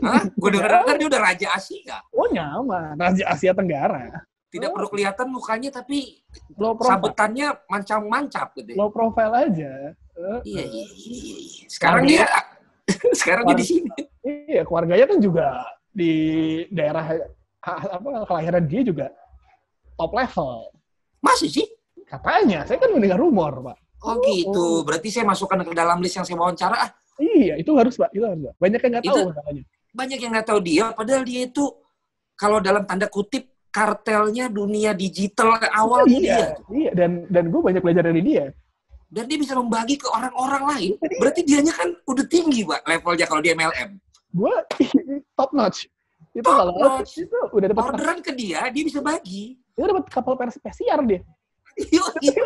[0.00, 0.22] Hah?
[0.30, 1.96] Gue denger-denger dia udah Raja Asia.
[2.10, 4.74] oh nyaman Raja Asia Tenggara Tidak Oh.
[4.74, 8.72] perlu kelihatan mukanya tapi low profile sabetannya mancap-mancap gitu.
[8.74, 11.64] low profile aja Eh, Iya, iya, iya, iya.
[11.66, 12.24] Sekarang dia
[13.20, 13.90] sekarang dia di sini.
[14.24, 15.46] iya keluarganya kan juga
[15.90, 16.12] di
[16.70, 17.04] daerah
[17.66, 19.06] apa kelahiran dia juga
[19.96, 20.70] top level
[21.20, 21.66] Masih sih?
[22.08, 24.80] katanya saya kan mendengar rumor pak Oh gitu.
[24.80, 26.72] Berarti saya masukkan ke dalam list yang saya wawancara.
[26.72, 29.28] Ah, iya itu harus pak itu harus pak banyak yang nggak tahu
[29.90, 31.64] banyak yang nggak tahu dia, padahal dia itu
[32.38, 36.46] kalau dalam tanda kutip kartelnya dunia digital awal iya dia.
[36.74, 38.44] iya dan dan gue banyak belajar dari dia
[39.10, 40.90] Dan dia bisa membagi ke orang-orang lain.
[41.18, 43.98] Berarti dianya kan udah tinggi, Pak, levelnya kalau dia MLM.
[44.30, 44.54] gue
[45.38, 45.90] top notch
[46.30, 47.18] itu Top kalau notch.
[47.18, 49.58] itu udah dapat Orderan ke dia, dia bisa bagi.
[49.74, 51.26] dia dapat kapal pers pesiar dia
[52.22, 52.38] Iya.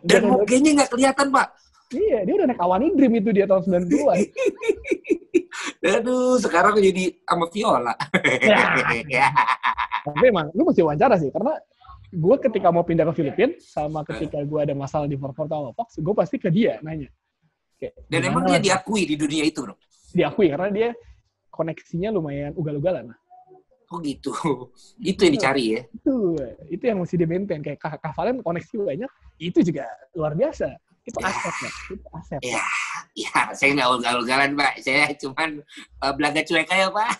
[0.00, 1.52] Dan mukanya nggak kelihatan, Pak.
[1.92, 4.18] iya dia udah naik awani dream itu dia tahun 90-an
[6.00, 7.92] Aduh, sekarang jadi sama Viola.
[9.04, 9.28] Ya.
[10.02, 11.52] tapi emang lu mesti wawancara sih karena
[12.12, 16.14] gue ketika mau pindah ke Filipina sama ketika gue ada masalah di sama Fox gue
[16.14, 17.08] pasti ke dia nanya
[17.80, 19.74] Kayak, Dan emang dia diakui di dunia itu, Bro.
[20.14, 20.88] diakui karena dia
[21.50, 23.10] koneksinya lumayan ugal-ugalan
[23.92, 24.32] Oh gitu.
[25.10, 25.80] itu yang dicari ya.
[25.92, 26.14] itu
[26.72, 29.84] itu yang mesti di maintain kayak Kak Kak Valen koneksi banyak itu juga
[30.16, 30.68] luar biasa
[31.02, 31.28] itu Ya.
[31.28, 32.62] aset ya itu aset Ya,
[33.12, 34.72] ya saya nggak ugal-ugalan, Pak.
[34.80, 35.60] Saya cuman
[36.00, 37.10] uh, belaga cuek aja, Pak.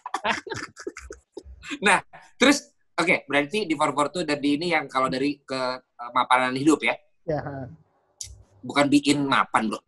[1.86, 1.98] nah,
[2.40, 6.52] terus oke, berarti di forward tuh dan di ini yang kalau dari ke uh, mapanan
[6.56, 7.40] hidup ya, ya
[8.62, 9.80] bukan bikin mapan, Bro.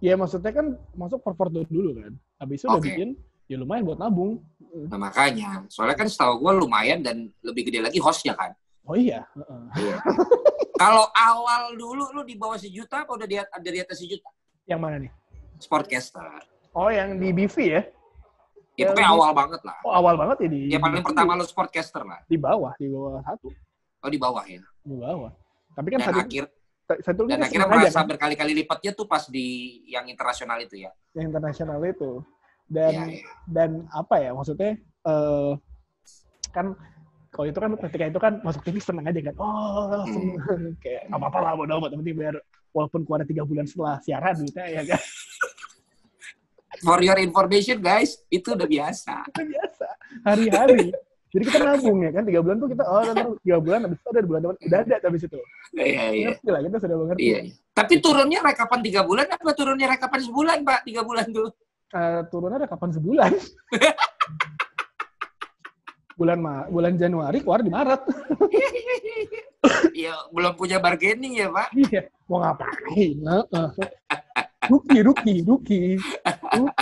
[0.00, 2.88] ya maksudnya kan masuk Forport dulu kan habis itu udah Oke.
[2.92, 3.08] bikin
[3.48, 4.40] ya lumayan buat nabung
[4.76, 8.52] Nah, makanya, soalnya kan setahu gue lumayan dan lebih gede lagi hostnya kan.
[8.84, 9.24] oh iya.
[9.72, 9.96] Iya.
[10.82, 14.28] kalau awal dulu lu di bawah sejuta apa udah di, ada di atas sejuta?
[14.68, 15.12] yang mana nih
[15.56, 16.26] Sportcaster.
[16.76, 17.82] oh yang di BV ya
[18.76, 19.76] Ya, Ya, pokoknya lebih- awal banget lah.
[19.80, 21.06] oh awal banget ya di Ya paling BV.
[21.06, 22.20] pertama lu sportcaster lah.
[22.22, 23.48] di bawah di bawah satu
[23.98, 24.60] Oh di bawah ya.
[24.80, 25.32] di bawah
[25.72, 26.44] tapi kan Dan satu akhir
[26.98, 29.46] satu dan kan akhirnya merasa kan, berkali-kali lipatnya tuh pas di
[29.86, 30.92] yang internasional itu ya.
[31.12, 32.20] yang internasional itu
[32.66, 33.24] dan Iya, iya.
[33.46, 35.52] dan apa ya maksudnya eh
[36.50, 36.76] kan
[37.28, 40.76] kalau itu kan ketika itu kan masuk TV seneng aja kan oh Hmm.
[40.82, 42.36] kayak nggak apa-apa lah bodo amat yang penting biar
[42.70, 45.00] walaupun keluar tiga bulan setelah siaran duitnya ya kan
[46.80, 49.14] For your information guys, itu udah biasa.
[49.28, 49.86] itu biasa
[50.24, 50.90] hari-hari
[51.26, 54.08] jadi kita nabung ya kan tiga bulan tuh kita oh ntar tiga bulan habis itu
[54.08, 55.40] ada bulan depan udah ada habis itu
[55.76, 56.26] Iya, iya.
[56.32, 57.52] ngerti lah kita sudah mengerti Iya, iya.
[57.76, 60.80] Tapi turunnya rekapan tiga bulan apa turunnya rekapan sebulan, Pak?
[60.88, 61.52] Tiga bulan tuh.
[61.92, 63.30] Eh, turunnya ada kapan sebulan
[66.18, 68.00] bulan Ma bulan Januari keluar di Maret
[69.92, 71.68] Iya, belum punya bargaining ya, Pak.
[71.74, 73.16] Iya, mau ngapain?
[74.66, 75.82] Ruki, Ruki, Ruki,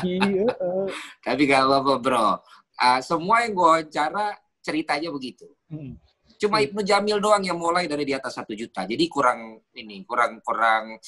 [0.04, 0.16] Ruki.
[0.52, 0.86] heeh.
[1.24, 2.28] Tapi gak apa-apa, bro.
[2.76, 5.48] Ah, semua yang gue wawancara ceritanya begitu.
[5.70, 5.96] Hmm.
[6.36, 8.84] Cuma Ibnu Jamil doang yang mulai dari di atas satu juta.
[8.84, 10.98] Jadi kurang ini, kurang kurang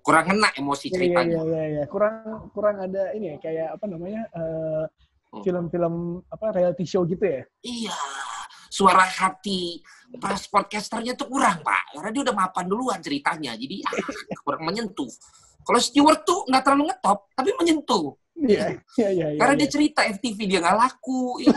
[0.00, 1.36] kurang kena emosi Iya, iya, ceritanya.
[1.36, 1.84] iya, iya, iya.
[1.88, 4.84] Kurang, kurang ada ini ya, kayak apa namanya, eh,
[5.34, 5.42] Hmm.
[5.42, 5.94] film-film
[6.30, 7.42] apa reality show gitu ya?
[7.58, 7.90] Iya,
[8.70, 9.82] suara hati
[10.22, 11.98] pas podcasternya tuh kurang, Pak.
[11.98, 13.58] Karena dia udah mapan duluan ceritanya.
[13.58, 13.98] Jadi ah,
[14.46, 15.10] kurang menyentuh.
[15.64, 18.14] Kalau Stewart tuh nggak terlalu ngetop, tapi menyentuh.
[18.34, 19.26] Iya, iya, iya.
[19.34, 19.60] iya, Karena iya.
[19.62, 21.54] dia cerita FTV dia nggak laku, ya.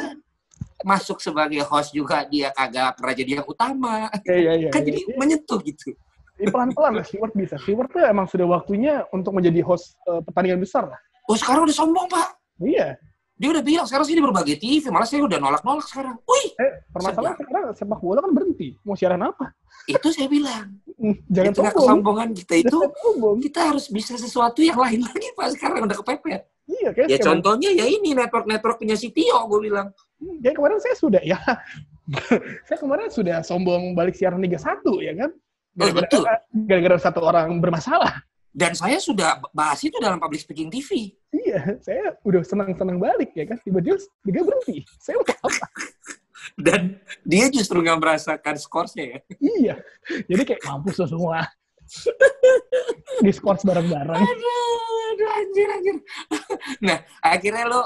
[0.86, 4.08] Masuk sebagai host juga dia kagak pernah jadi yang utama.
[4.24, 4.70] Iya, iya, iya.
[4.70, 4.88] Kan iya.
[4.94, 5.90] jadi menyentuh gitu.
[6.38, 7.58] Iya, pelan-pelan lah Stewart bisa.
[7.58, 11.00] Stewart tuh emang sudah waktunya untuk menjadi host eh, pertandingan besar lah.
[11.26, 12.30] Oh sekarang udah sombong, Pak.
[12.62, 12.94] Iya.
[13.38, 16.18] Dia udah bilang sekarang sih di berbagai TV, malah saya udah nolak-nolak sekarang.
[16.26, 18.74] Wih, Eh, permasalahan sekarang sepak bola kan berhenti.
[18.86, 19.54] Mau siaran apa?
[19.88, 20.68] itu saya bilang.
[21.00, 21.88] Hmm, Di Jangan tengah sombong.
[22.02, 22.78] kesombongan kita itu,
[23.46, 25.48] kita harus bisa sesuatu yang lain lagi, Pak.
[25.56, 26.42] Sekarang udah kepepet.
[26.68, 29.88] Iya, kayak Ya kayak- contohnya ya ini network-network punya si Tio, gue bilang.
[30.20, 31.40] Hmm, Kayak kemarin saya sudah ya.
[32.68, 35.32] saya kemarin sudah sombong balik siaran Liga 1 ya kan.
[36.68, 38.24] gara-gara satu orang bermasalah.
[38.50, 41.14] Dan saya sudah bahas itu dalam public speaking TV.
[41.30, 43.62] Iya, saya udah senang-senang balik ya kan.
[43.62, 44.82] Tiba-tiba dia berhenti.
[44.98, 45.66] Saya mau apa?
[46.58, 49.20] Dan dia justru nggak merasakan skorsnya ya.
[49.38, 49.76] Iya.
[50.26, 51.46] Jadi kayak mampus semua.
[53.26, 54.22] Diskors bareng-bareng.
[54.22, 54.80] Aduh,
[55.14, 55.96] aduh, anjir, anjir.
[56.86, 57.82] Nah, akhirnya lo,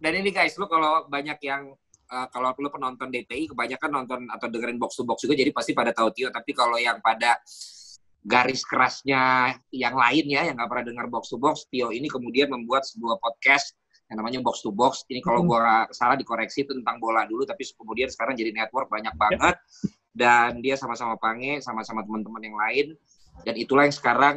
[0.00, 1.70] dan ini guys, lo kalau banyak yang
[2.12, 5.72] uh, kalau lo penonton DTI kebanyakan nonton atau dengerin box to box juga jadi pasti
[5.72, 6.28] pada tahu Tio.
[6.28, 7.40] Tapi kalau yang pada
[8.22, 12.46] garis kerasnya yang lain ya yang nggak pernah dengar box to box Tio ini kemudian
[12.46, 13.74] membuat sebuah podcast
[14.06, 15.08] yang namanya box to box.
[15.08, 19.14] Ini kalau gua salah dikoreksi itu tentang bola dulu tapi kemudian sekarang jadi network banyak
[19.16, 19.56] banget.
[20.12, 22.86] Dan dia sama-sama Pange sama-sama teman-teman yang lain
[23.40, 24.36] dan itulah yang sekarang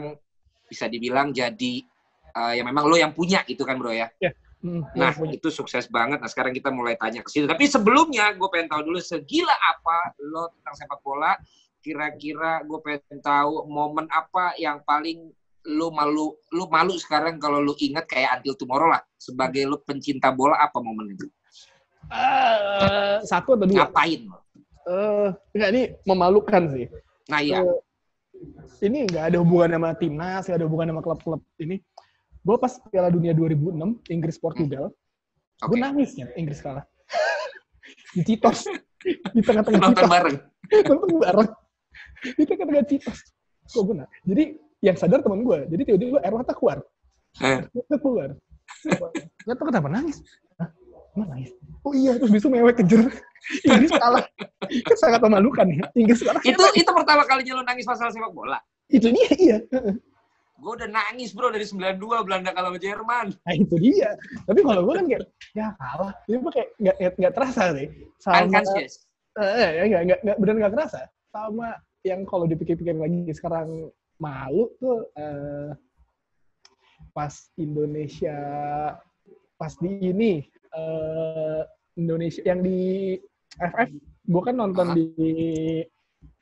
[0.65, 1.83] bisa dibilang jadi
[2.35, 4.09] uh, yang memang lo yang punya gitu kan bro ya.
[4.17, 4.33] Yeah.
[4.65, 6.17] Hmm, nah, itu sukses banget.
[6.17, 7.45] Nah, sekarang kita mulai tanya ke situ.
[7.45, 11.37] Tapi sebelumnya, gue pengen tahu dulu segila apa lo tentang sepak bola.
[11.85, 15.29] Kira-kira gue pengen tahu momen apa yang paling
[15.69, 19.05] lo malu, lo malu sekarang kalau lo ingat kayak Until Tomorrow lah.
[19.21, 21.29] Sebagai lo pencinta bola, apa momen itu?
[22.09, 23.85] Uh, satu atau dua?
[23.85, 24.25] Ngapain?
[24.89, 26.89] Uh, enggak, ini memalukan sih.
[27.29, 27.61] Nah, iya.
[27.61, 27.77] Uh,
[28.83, 31.41] ini nggak ada hubungan sama timnas, nggak ada hubungan sama klub-klub.
[31.59, 31.75] Ini
[32.45, 34.93] gue pas Piala Dunia 2006 Inggris Portugal
[35.61, 35.67] okay.
[35.71, 36.85] gue nangis ya Inggris kalah.
[38.15, 38.69] Di Citos.
[39.05, 40.37] Di tengah-tengah nonton bareng.
[40.85, 41.49] Nonton bareng.
[42.37, 43.19] Di tengah-tengah Citos.
[43.65, 44.43] Kok gue nah jadi
[44.83, 46.85] yang sadar teman gue jadi tiba-tiba air mata keluar.
[47.41, 47.65] Eh.
[47.97, 48.37] keluar.
[49.43, 50.21] Nggak tahu kenapa nangis?
[50.61, 50.69] Hah?
[51.15, 51.51] Nangis?
[51.85, 53.07] Oh iya, terus besok mewek kejer.
[53.67, 54.25] Inggris kalah.
[54.65, 55.85] kan sangat memalukan ya.
[55.95, 56.41] Inggris kalah.
[56.43, 58.59] Itu itu pertama kalinya lo nangis masalah sepak bola?
[58.91, 59.57] Itu dia, iya.
[60.55, 63.27] Gue udah nangis bro dari 92 Belanda kalah sama Jerman.
[63.31, 64.17] Nah itu dia.
[64.49, 65.23] Tapi kalau gue kan kayak,
[65.53, 66.11] ya kalah.
[66.25, 67.87] Itu kayak nggak nggak terasa sih.
[68.19, 68.59] Sama.
[69.35, 71.01] Eh, ya nggak nggak nggak benar nggak terasa.
[71.29, 71.69] Sama
[72.07, 75.75] yang kalau dipikir-pikir lagi sekarang malu tuh uh,
[77.11, 78.39] pas Indonesia
[79.55, 80.43] pas di ini
[80.75, 81.61] uh,
[81.95, 83.15] Indonesia yang di
[83.55, 83.89] FF
[84.25, 84.97] gue kan nonton uh -huh.
[84.97, 85.09] di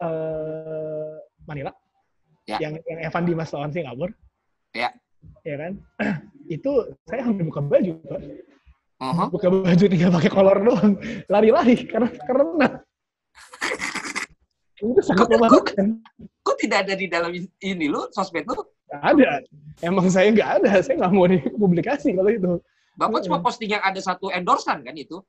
[0.02, 1.16] uh,
[1.46, 1.72] Manila.
[2.44, 2.60] Ya.
[2.60, 4.12] yang yang Evan Dimas lawan Singapura.
[4.76, 4.92] Ya.
[5.48, 5.80] Ya kan?
[6.60, 7.96] Itu saya hampir buka baju
[9.04, 9.28] uh-huh.
[9.30, 10.94] buka baju tinggal pakai kolor doang.
[11.28, 12.68] Lari-lari karena karena
[14.84, 15.96] itu sangat memalukan.
[16.44, 17.32] kok tidak ada di dalam
[17.64, 19.40] ini lo sosmed lo ada.
[19.82, 20.72] Emang saya nggak ada.
[20.84, 22.52] Saya nggak mau dipublikasi kalau itu
[22.94, 25.22] bapak cuma posting yang ada satu endorsan kan itu?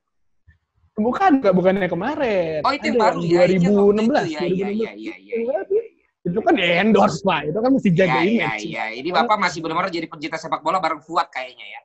[0.95, 2.63] Bukan bukan bukannya kemarin.
[2.63, 5.83] Oh itu yang baru ya 2016 ya, ya, ya, ya, ya, ya, ya
[6.25, 7.53] itu kan endorse pak.
[7.53, 8.65] Itu kan mesti jaga ya, image.
[8.65, 8.85] iya.
[8.89, 8.97] Ya.
[8.97, 11.81] ini bapak masih benar-benar jadi pencinta sepak bola bareng Fuad kayaknya ya.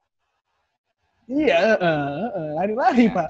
[1.29, 1.59] Iya
[2.55, 3.13] lari-lari ya.
[3.13, 3.29] pak.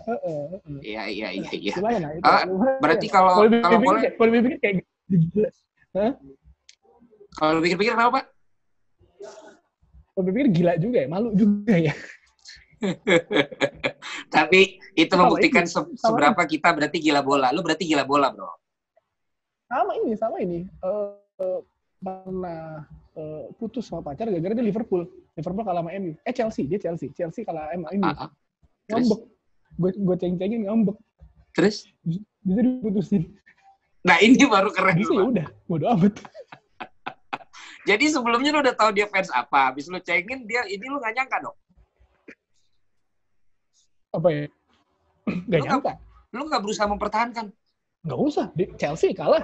[0.85, 1.73] Iya iya iya iya.
[2.21, 2.43] uh,
[2.77, 4.75] berarti kalau kalau boleh kalau pikir kayak
[5.09, 5.49] gila
[7.39, 8.25] kalau pikir-pikir kenapa pak?
[10.13, 11.93] Kalau pikir gila juga ya malu juga ya
[14.35, 17.51] tapi itu membuktikan se seberapa kita berarti gila bola.
[17.51, 18.49] Lu berarti gila bola bro.
[19.67, 20.65] Sama ini sama ini.
[20.81, 21.13] Uh,
[21.43, 21.59] uh,
[21.99, 22.87] pernah
[23.19, 25.07] uh, putus sama pacar gara-gara dia Liverpool.
[25.35, 27.11] Liverpool kalah sama MU eh Chelsea dia Chelsea.
[27.11, 28.29] Chelsea kalah sama MU uh, uh.
[28.91, 29.19] ngambek.
[29.79, 30.97] Gue gue ceng-cengin ngambek.
[31.55, 31.87] Terus?
[32.07, 33.35] Bisa diputusin
[33.99, 36.15] nah ini baru keren Bisa ya udah bodo amat.
[37.89, 39.71] Jadi sebelumnya lu udah tahu dia fans apa.
[39.71, 41.57] Habis lu cengin dia ini lu gak nyangka dong
[44.09, 44.43] apa ya
[45.51, 45.93] gak nyangka
[46.33, 47.53] lu gak berusaha mempertahankan
[47.99, 49.43] Nggak usah, di Chelsea kalah.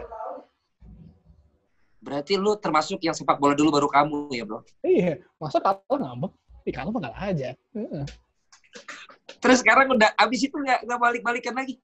[1.99, 4.63] Berarti lu termasuk yang sepak bola dulu baru kamu ya, bro?
[4.85, 6.31] Iya, masa kalah ngambek?
[6.63, 7.49] Ih, kalah mah kalah aja.
[9.41, 11.81] Terus sekarang udah abis itu nggak nggak balik-balikan lagi?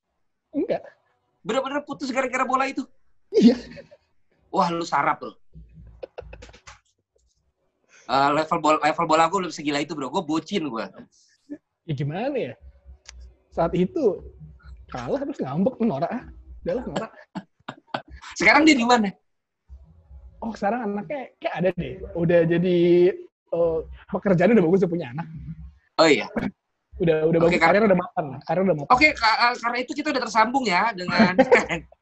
[0.55, 0.85] Enggak.
[1.41, 2.85] Bener-bener putus gara-gara bola itu?
[3.33, 3.57] Iya.
[4.53, 5.33] Wah, lu sarap, bro.
[8.11, 10.07] Uh, level bola level bola gue belum segila itu, bro.
[10.07, 10.85] Gue bocin gue.
[11.83, 12.53] Ya gimana ya?
[13.51, 14.23] Saat itu
[14.87, 16.11] kalah terus ngambek norak.
[16.63, 17.11] Udah lah norak.
[18.39, 19.11] Sekarang dia di mana?
[20.41, 21.99] Oh sekarang anaknya kayak ada deh.
[22.15, 22.77] Udah jadi
[23.51, 25.27] uh, pekerjaan udah bagus udah punya anak.
[25.99, 26.25] Oh iya.
[26.97, 27.61] Udah udah okay, bagus.
[27.61, 30.95] Karir udah matang karir udah matang oke okay, uh, karena itu kita udah tersambung ya
[30.95, 31.33] dengan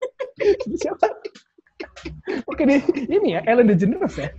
[0.82, 1.08] siapa?
[2.46, 4.30] Oke deh ini ya Ellen DeGeneres ya.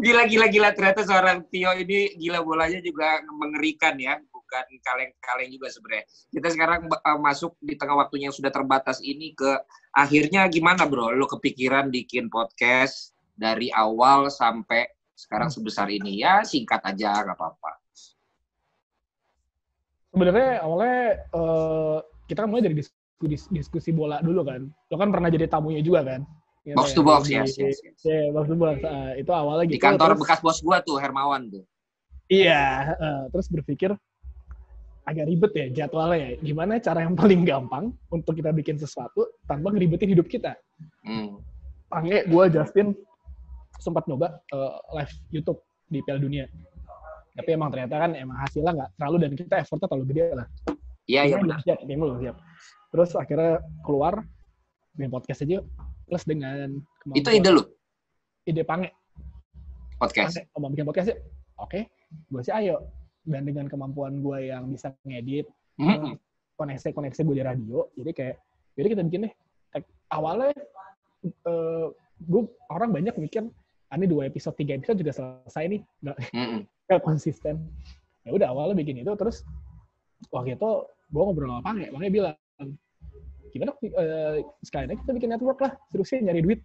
[0.00, 0.68] Gila gila gila.
[0.72, 4.16] Ternyata seorang Tio ini gila bolanya juga mengerikan ya
[4.50, 6.04] bukan kaleng-kaleng juga sebenarnya.
[6.34, 9.62] Kita sekarang uh, masuk di tengah waktunya yang sudah terbatas ini ke
[9.94, 11.14] akhirnya gimana bro?
[11.14, 17.78] Lo kepikiran bikin podcast dari awal sampai sekarang sebesar ini ya singkat aja nggak apa-apa.
[20.10, 22.98] Sebenarnya awalnya uh, kita mulai dari diskusi
[23.54, 24.66] diskusi, bola dulu kan.
[24.66, 26.26] Lo kan pernah jadi tamunya juga kan?
[26.74, 27.46] Box to box, ya.
[27.46, 28.02] yes, yes, yes.
[28.02, 28.82] Yeah, box to box.
[28.82, 29.78] Uh, itu awalnya gitu.
[29.78, 31.64] Di kantor terus, bekas bos gua tuh, Hermawan tuh.
[32.30, 33.90] Iya, uh, terus berpikir
[35.08, 36.30] agak ribet ya jadwalnya ya.
[36.40, 40.56] Gimana cara yang paling gampang untuk kita bikin sesuatu tanpa ngeribetin hidup kita.
[41.04, 41.40] Hmm.
[41.90, 42.94] Pange, gue Justin
[43.80, 45.58] sempat nyoba uh, live YouTube
[45.90, 46.44] di Piala Dunia.
[47.34, 50.46] Tapi emang ternyata kan emang hasilnya nggak terlalu dan kita effortnya terlalu gede lah.
[51.10, 51.58] Iya, iya benar.
[51.64, 52.36] Siap, tim siap.
[52.90, 54.22] Terus akhirnya keluar
[54.94, 55.58] bikin podcast aja
[56.06, 56.78] plus dengan
[57.14, 57.62] Itu ide lu?
[58.46, 58.94] Ide Pange.
[59.98, 60.38] Podcast.
[60.38, 61.18] Pange, mau bikin podcast ya?
[61.58, 61.90] Oke,
[62.30, 66.16] gue sih ayo dan dengan kemampuan gue yang bisa ngedit mm-hmm.
[66.56, 68.36] koneksi koneksi gue di radio jadi kayak
[68.80, 69.34] jadi kita bikin deh.
[70.10, 70.56] Awalnya
[71.46, 71.86] uh, eh,
[72.24, 73.44] gue orang banyak mikir
[73.90, 75.80] ah, ini dua episode tiga episode juga selesai nih.
[76.00, 76.16] Nggak.
[76.32, 76.60] Mm-hmm.
[77.06, 77.54] konsisten.
[78.24, 79.44] Ya udah awalnya bikin itu terus
[80.32, 80.70] waktu itu
[81.10, 82.36] gue ngobrol sama Pange Pange bilang
[83.50, 86.60] gimana uh, sekalian kita bikin network lah terusnya nyari duit.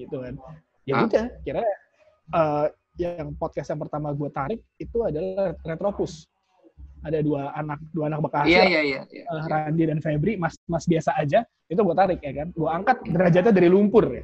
[0.00, 0.34] Gitu kan.
[0.88, 1.62] Ya udah kira
[2.34, 2.66] uh,
[3.00, 6.28] yang podcast yang pertama gue tarik itu adalah Retropus.
[7.02, 9.00] Ada dua anak dua anak bakal Iya iya iya.
[9.26, 11.42] Uh, Randy dan Febri, mas mas biasa aja.
[11.66, 12.48] Itu gue tarik ya kan.
[12.54, 14.22] Gue angkat derajatnya dari lumpur ya.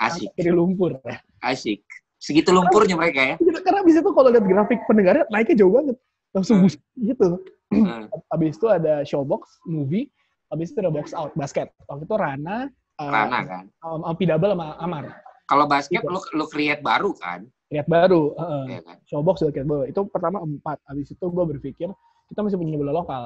[0.00, 0.32] Asik.
[0.32, 0.96] Dari lumpur.
[1.04, 1.20] Ya.
[1.44, 1.84] Asik.
[2.16, 3.36] Segitu lumpurnya mereka ya.
[3.36, 5.96] Karena abis itu kalau lihat grafik pendengarnya naiknya jauh banget.
[6.32, 7.04] Langsung hmm.
[7.04, 7.28] gitu.
[7.68, 8.08] Hmm.
[8.32, 10.08] Abis itu ada showbox, movie.
[10.48, 11.68] Abis itu ada box out, basket.
[11.90, 12.70] Waktu itu Rana,
[13.02, 13.64] uh, Rana kan.
[13.84, 15.04] Um, um, sama Amar.
[15.44, 17.44] Kalau basket lu lu create baru kan?
[17.68, 18.36] Create baru.
[18.36, 18.96] Uh, yeah, kan?
[19.08, 19.84] Showbox juga create baru.
[19.88, 20.78] Itu pertama empat.
[20.88, 21.88] Habis itu gue berpikir
[22.28, 23.24] kita masih punya bola lokal.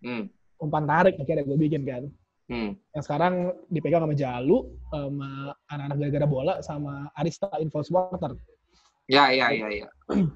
[0.00, 0.28] Hmm.
[0.60, 2.04] Umpan tarik akhirnya gue bikin kan.
[2.50, 2.74] Hmm.
[2.90, 3.34] Yang sekarang
[3.70, 8.34] dipegang sama Jalu, sama anak-anak gara-gara bola, sama Arista Info Supporter.
[9.06, 9.88] Ya, ya, ya, ya.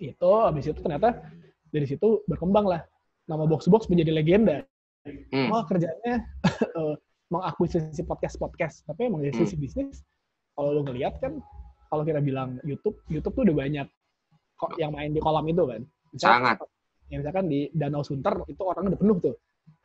[0.00, 1.20] itu habis itu ternyata
[1.68, 2.82] dari situ berkembang lah.
[3.28, 4.64] Nama Box Box menjadi legenda.
[5.04, 5.52] Hmm.
[5.52, 6.24] Oh kerjanya
[6.80, 6.96] uh,
[7.32, 8.88] mengakuisisi podcast-podcast.
[8.88, 9.64] Tapi emang dari sisi hmm.
[9.64, 10.00] bisnis,
[10.56, 11.44] kalau lo ngeliat kan
[11.94, 13.86] kalau kita bilang YouTube YouTube tuh udah banyak
[14.58, 15.80] kok yang main di kolam itu kan.
[16.10, 16.56] Misalkan, sangat.
[17.06, 19.34] Ya misalkan di Danau Sunter itu orang udah penuh tuh.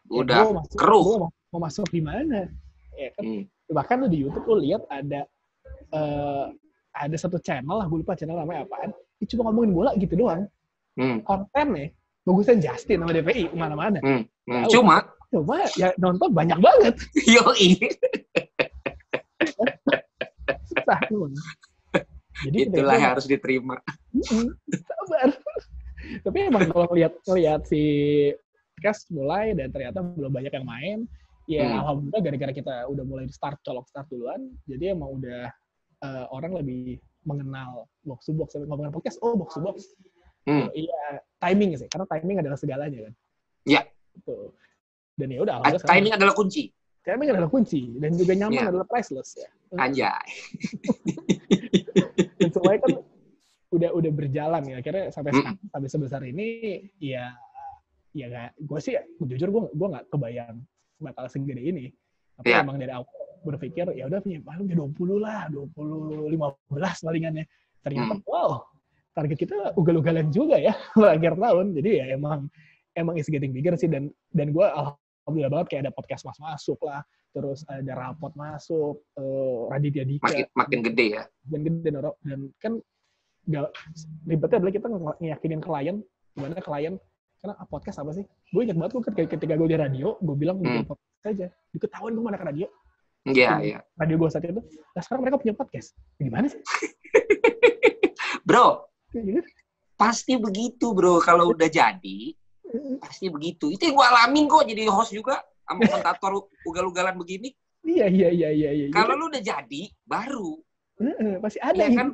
[0.10, 1.06] Udah ya, masuk, keruh.
[1.22, 2.50] mau, mau masuk di mana?
[2.98, 3.24] Ya kan?
[3.24, 3.45] Hmm.
[3.69, 5.30] bahkan lo di YouTube lo lihat ada
[5.93, 6.50] uh,
[6.89, 8.89] ada satu channel lah gue lupa channel namanya apaan.
[9.22, 10.50] Dia cuma ngomongin bola gitu doang.
[10.98, 11.22] Hmm.
[11.24, 11.93] kontennya
[12.28, 14.02] bagusnya Justin sama DPI ke mana-mana.
[14.02, 14.26] Hmm.
[14.50, 14.65] Hmm.
[14.74, 15.06] cuma?
[15.30, 16.98] Cuma ya nonton banyak banget.
[17.38, 17.45] Yo
[20.69, 21.30] susah tuh.
[22.47, 23.75] Jadi itulah yang harus diterima.
[24.71, 25.36] Sabar.
[26.25, 27.84] Tapi emang kalau lihat lihat si
[28.80, 30.97] podcast mulai dan ternyata belum banyak yang main,
[31.52, 31.80] ya hmm.
[31.84, 35.52] alhamdulillah gara-gara kita udah mulai start colok start duluan, jadi emang udah
[36.08, 39.91] uh, orang lebih mengenal box to box ngomongin podcast oh box to box
[40.47, 40.71] hmm.
[40.71, 43.13] iya timing sih karena timing adalah segalanya kan
[43.67, 43.82] iya
[44.15, 44.56] gitu.
[45.19, 46.71] dan ya udah timing adalah kunci
[47.04, 48.71] timing adalah kunci dan juga nyaman ya.
[48.71, 50.10] adalah priceless ya Anjay.
[52.47, 52.95] Semuanya kan
[53.69, 54.75] udah udah berjalan ya.
[54.80, 55.71] Akhirnya sampai mm.
[55.75, 56.47] sampai sebesar ini
[56.97, 57.36] ya
[58.10, 60.58] ya gak, gue sih jujur gue gue nggak kebayang
[61.04, 61.91] bakal segede ini.
[62.39, 62.63] Tapi yeah.
[62.63, 63.08] emang dari awal
[63.39, 67.45] berpikir ya udah punya paling ya 20 lah, 20 15 palingannya.
[67.84, 68.23] Ternyata mm.
[68.28, 68.63] wow,
[69.15, 70.73] target kita ugal-ugalan juga ya
[71.15, 71.75] akhir tahun.
[71.75, 72.47] Jadi ya emang
[72.97, 74.67] emang is getting bigger sih dan dan gue
[75.29, 80.25] alhamdulillah banget kayak ada podcast mas masuk lah terus ada rapot masuk uh, Raditya Dika
[80.25, 82.73] makin makin gede ya dan gede dan, dan kan
[83.45, 83.69] gak,
[84.25, 84.87] ribetnya adalah kita
[85.21, 85.97] ngeyakinin klien
[86.33, 86.93] gimana klien
[87.39, 90.57] karena ah, podcast apa sih gue ingat banget gue ketika gue di radio gue bilang
[90.57, 90.89] hmm.
[90.89, 92.67] podcast aja diketahuan gue mana ke radio
[93.27, 93.79] Iya, iya.
[93.99, 94.63] Radio gue saat itu.
[94.63, 95.91] Nah, sekarang mereka punya podcast.
[96.15, 96.61] Gimana sih?
[98.47, 99.43] bro, gitu.
[99.99, 101.19] pasti begitu bro.
[101.19, 102.31] Kalau udah jadi,
[103.01, 103.73] pasti begitu.
[103.73, 106.32] Itu yang gue alamin kok jadi host juga sama komentator
[106.65, 107.53] ugal-ugalan begini.
[107.86, 108.69] Iya, iya, iya, iya.
[108.75, 108.86] iya.
[108.91, 110.60] Kalau lu udah jadi, baru.
[110.99, 112.12] Uh, pasti ada ya, kan?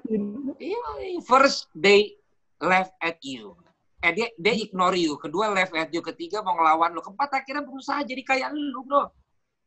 [0.61, 2.21] Iya, first they
[2.61, 3.57] laugh at you.
[4.05, 5.17] Eh, dia, dia ignore you.
[5.17, 6.05] Kedua, laugh at you.
[6.05, 7.01] Ketiga, mau ngelawan lu.
[7.01, 9.09] Keempat, akhirnya berusaha jadi kayak lu, bro.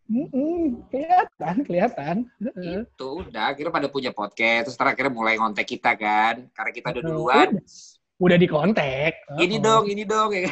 [0.09, 2.17] Mm-mm, kelihatan, kelihatan.
[2.57, 4.73] Itu udah akhirnya pada punya podcast.
[4.73, 7.49] Terus terakhir mulai ngontek kita kan, karena kita udah duluan.
[7.59, 9.13] Udah, udah di kontak.
[9.37, 9.61] Ini oh.
[9.61, 10.31] dong, ini dong.
[10.33, 10.49] Ya.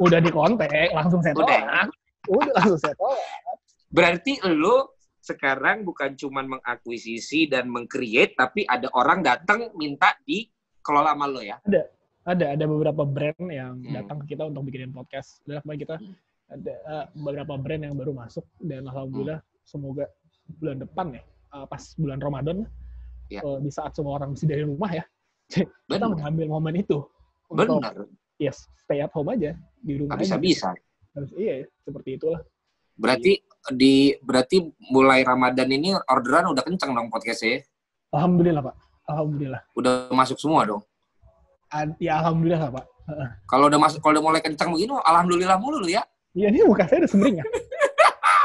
[0.00, 1.92] Udah di kontak, langsung saya tolak
[2.28, 3.20] udah langsung saya tolak
[3.88, 11.26] berarti lo sekarang bukan cuma mengakuisisi dan mengcreate tapi ada orang datang minta dikelola sama
[11.28, 11.82] lo ya ada
[12.24, 13.92] ada ada beberapa brand yang hmm.
[13.96, 16.14] datang ke kita untuk bikinin podcast dan kemarin kita hmm.
[16.54, 19.64] ada uh, beberapa brand yang baru masuk dan alhamdulillah hmm.
[19.64, 20.04] semoga
[20.60, 21.22] bulan depan ya
[21.56, 22.56] uh, pas bulan Ramadan
[23.28, 23.40] ya.
[23.44, 25.04] uh, di saat semua orang masih dari rumah ya
[25.90, 27.02] kita mengambil momen itu
[27.50, 28.06] untuk Benar.
[28.40, 29.52] Yes stay at home aja
[29.84, 30.72] di rumah bisa bisa
[31.12, 32.40] harus iya ya, seperti itulah
[33.00, 33.32] Berarti
[33.72, 34.60] di berarti
[34.92, 37.64] mulai Ramadan ini orderan udah kenceng dong podcastnya?
[38.12, 38.76] Alhamdulillah Pak.
[39.08, 39.60] Alhamdulillah.
[39.72, 40.84] Udah masuk semua dong?
[41.96, 42.84] Ya alhamdulillah Pak.
[43.48, 46.04] Kalau udah masuk, kalau udah mulai kencang begini, alhamdulillah mulu lu ya.
[46.36, 47.46] Iya ini muka saya udah semering ya.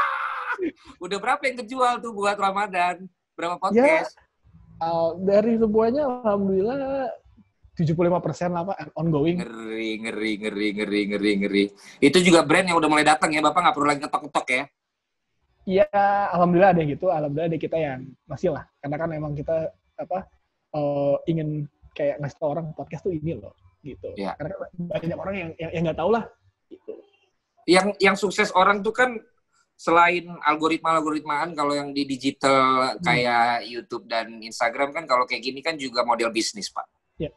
[1.04, 3.06] udah berapa yang kejual tuh buat Ramadan?
[3.36, 4.16] Berapa podcast?
[4.16, 7.12] Ya, uh, dari semuanya alhamdulillah
[7.76, 9.36] 75 persen lah Pak, ongoing.
[9.36, 11.64] Ngeri, ngeri, ngeri, ngeri, ngeri, ngeri.
[12.00, 14.64] Itu juga brand yang udah mulai datang ya, Bapak nggak perlu lagi ketok-ketok ya?
[15.66, 15.86] Iya,
[16.32, 17.10] alhamdulillah ada gitu.
[17.10, 18.64] Alhamdulillah ada kita yang masih lah.
[18.78, 20.24] Karena kan emang kita apa
[20.72, 23.52] uh, ingin kayak ngasih tau orang podcast tuh ini loh
[23.82, 24.14] gitu.
[24.14, 24.38] Ya.
[24.38, 26.24] Karena banyak orang yang yang nggak tahu lah.
[26.70, 26.94] Gitu.
[27.66, 29.18] Yang yang sukses orang tuh kan
[29.76, 33.04] selain algoritma algoritmaan kalau yang di digital hmm.
[33.04, 36.86] kayak YouTube dan Instagram kan kalau kayak gini kan juga model bisnis pak.
[37.16, 37.30] Ya.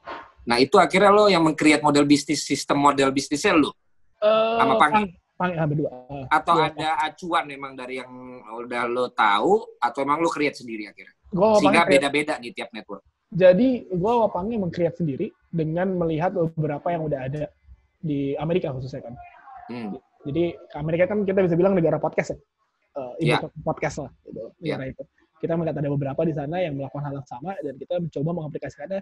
[0.44, 3.72] Nah itu akhirnya lo yang mengcreate model bisnis sistem model bisnisnya lo
[4.20, 4.94] uh, sama Pang.
[5.40, 5.90] Pang ya, berdua.
[6.28, 8.12] Atau ada acuan memang dari yang
[8.44, 11.16] udah lo tahu atau emang lo create sendiri akhirnya?
[11.32, 13.08] Gua Sehingga beda-beda nih tiap network.
[13.30, 17.44] Jadi gue wapangnya mengcreate sendiri dengan melihat beberapa yang udah ada
[18.02, 19.14] di Amerika khususnya kan.
[19.70, 19.96] Hmm.
[20.26, 22.38] Jadi Amerika kan kita bisa bilang negara podcast ya.
[22.98, 23.40] Uh, yeah.
[23.62, 24.94] podcast lah gitu, negara yeah.
[24.98, 25.04] itu.
[25.40, 29.00] Kita melihat ada beberapa di sana yang melakukan hal yang sama dan kita mencoba mengaplikasikannya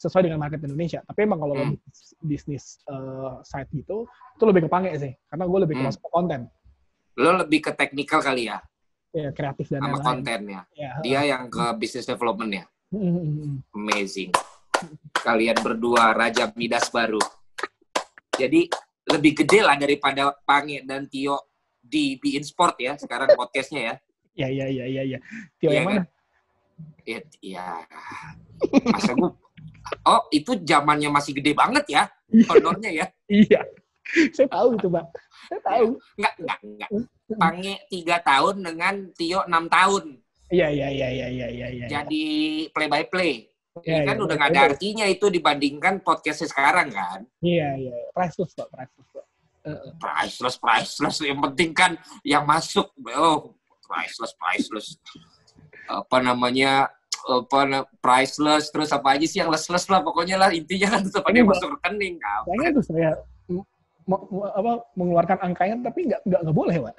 [0.00, 1.04] sesuai dengan market Indonesia.
[1.04, 1.76] Tapi emang kalau hmm.
[2.24, 5.12] bisnis uh, site gitu, itu lebih ke pange sih.
[5.28, 5.88] Karena gue lebih ke hmm.
[5.92, 6.40] masuk ke konten.
[7.20, 8.64] Lo lebih ke teknikal kali ya?
[9.12, 10.64] Ya, kreatif dan Sama kontennya.
[10.72, 10.96] Ya.
[11.04, 12.64] Dia yang ke business development ya?
[13.76, 14.32] Amazing.
[15.20, 17.20] Kalian berdua Raja Midas baru.
[18.40, 18.72] Jadi
[19.10, 21.50] lebih gede lah daripada Pange dan Tio
[21.82, 23.94] di Bein Sport ya sekarang podcastnya ya.
[24.32, 25.02] Iya iya iya iya.
[25.04, 25.18] Ya.
[25.60, 25.92] Tio ya, yang kan?
[25.92, 26.02] mana?
[27.04, 27.20] Iya.
[27.42, 27.66] Ya.
[28.88, 29.30] Masa gue
[30.06, 32.02] Oh, itu zamannya masih gede banget ya
[32.48, 33.06] honornya ya.
[33.42, 33.60] iya.
[34.34, 35.06] Saya tahu itu, Pak.
[35.46, 35.88] Saya tahu.
[36.18, 36.90] Enggak, enggak, enggak.
[37.38, 40.04] Pange tiga tahun dengan Tio enam tahun.
[40.50, 41.66] Iya iya iya iya iya iya.
[41.70, 41.86] Ya.
[41.86, 42.24] Jadi
[42.74, 43.46] play by play.
[43.86, 47.22] Ya, kan ya, udah nggak ada artinya itu dibandingkan podcastnya sekarang kan.
[47.38, 47.94] Iya iya.
[48.10, 49.24] Priceless pak, priceless pak.
[49.62, 51.16] Uh, priceless, priceless.
[51.22, 51.92] Yang penting kan
[52.26, 52.90] yang masuk.
[53.14, 53.54] Oh,
[53.86, 54.98] priceless, priceless.
[55.86, 56.90] Apa namanya?
[57.28, 61.40] Apa priceless terus apa aja sih yang less lah pokoknya lah intinya kan tetap aja
[61.44, 62.40] masuk rekening kan.
[62.46, 63.10] Saya tuh saya
[64.56, 66.94] apa mengeluarkan angkanya tapi nggak nggak nggak boleh pak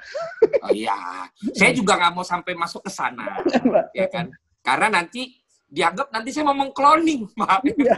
[0.64, 3.44] oh iya saya juga nggak mau sampai masuk ke sana
[3.92, 4.32] ya kan?
[4.62, 5.42] Karena nanti
[5.72, 7.96] dianggap nanti saya mau mengkloning pak iya.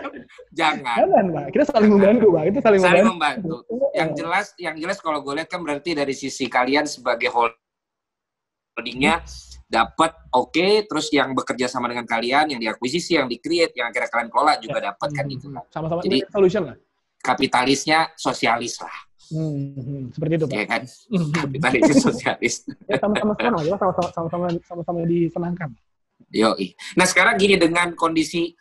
[0.54, 0.98] jangan.
[1.04, 3.66] Jangan pak kita saling membantu pak itu saling, saling membantu.
[3.66, 3.90] membantu.
[3.98, 9.26] Yang jelas yang jelas kalau gue lihat kan berarti dari sisi kalian sebagai holdingnya
[9.74, 13.90] dapat oke okay, terus yang bekerja sama dengan kalian yang diakuisisi yang di create yang
[13.90, 14.94] akhirnya kalian kelola juga ya.
[14.94, 16.78] dapat kan itu sama-sama jadi solution lah
[17.24, 18.98] kapitalisnya sosialis lah.
[19.32, 20.54] Hmm, hmm, seperti itu, Pak.
[20.54, 20.82] Iya kan?
[21.32, 22.54] Kapitalisnya sosialis.
[22.92, 23.76] ya, sama-sama senang lah, ya.
[23.80, 25.70] sama-sama sama-sama disenangkan.
[26.30, 26.52] Yo,
[27.00, 28.52] Nah sekarang gini dengan kondisi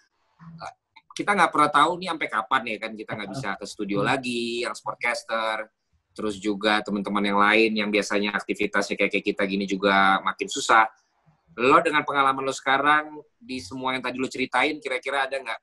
[1.12, 4.08] kita nggak pernah tahu nih sampai kapan ya kan kita nggak bisa ke studio hmm.
[4.08, 5.68] lagi yang sportcaster
[6.12, 10.88] terus juga teman-teman yang lain yang biasanya aktivitasnya kayak kayak kita gini juga makin susah
[11.58, 15.60] lo dengan pengalaman lo sekarang di semua yang tadi lo ceritain kira-kira ada nggak?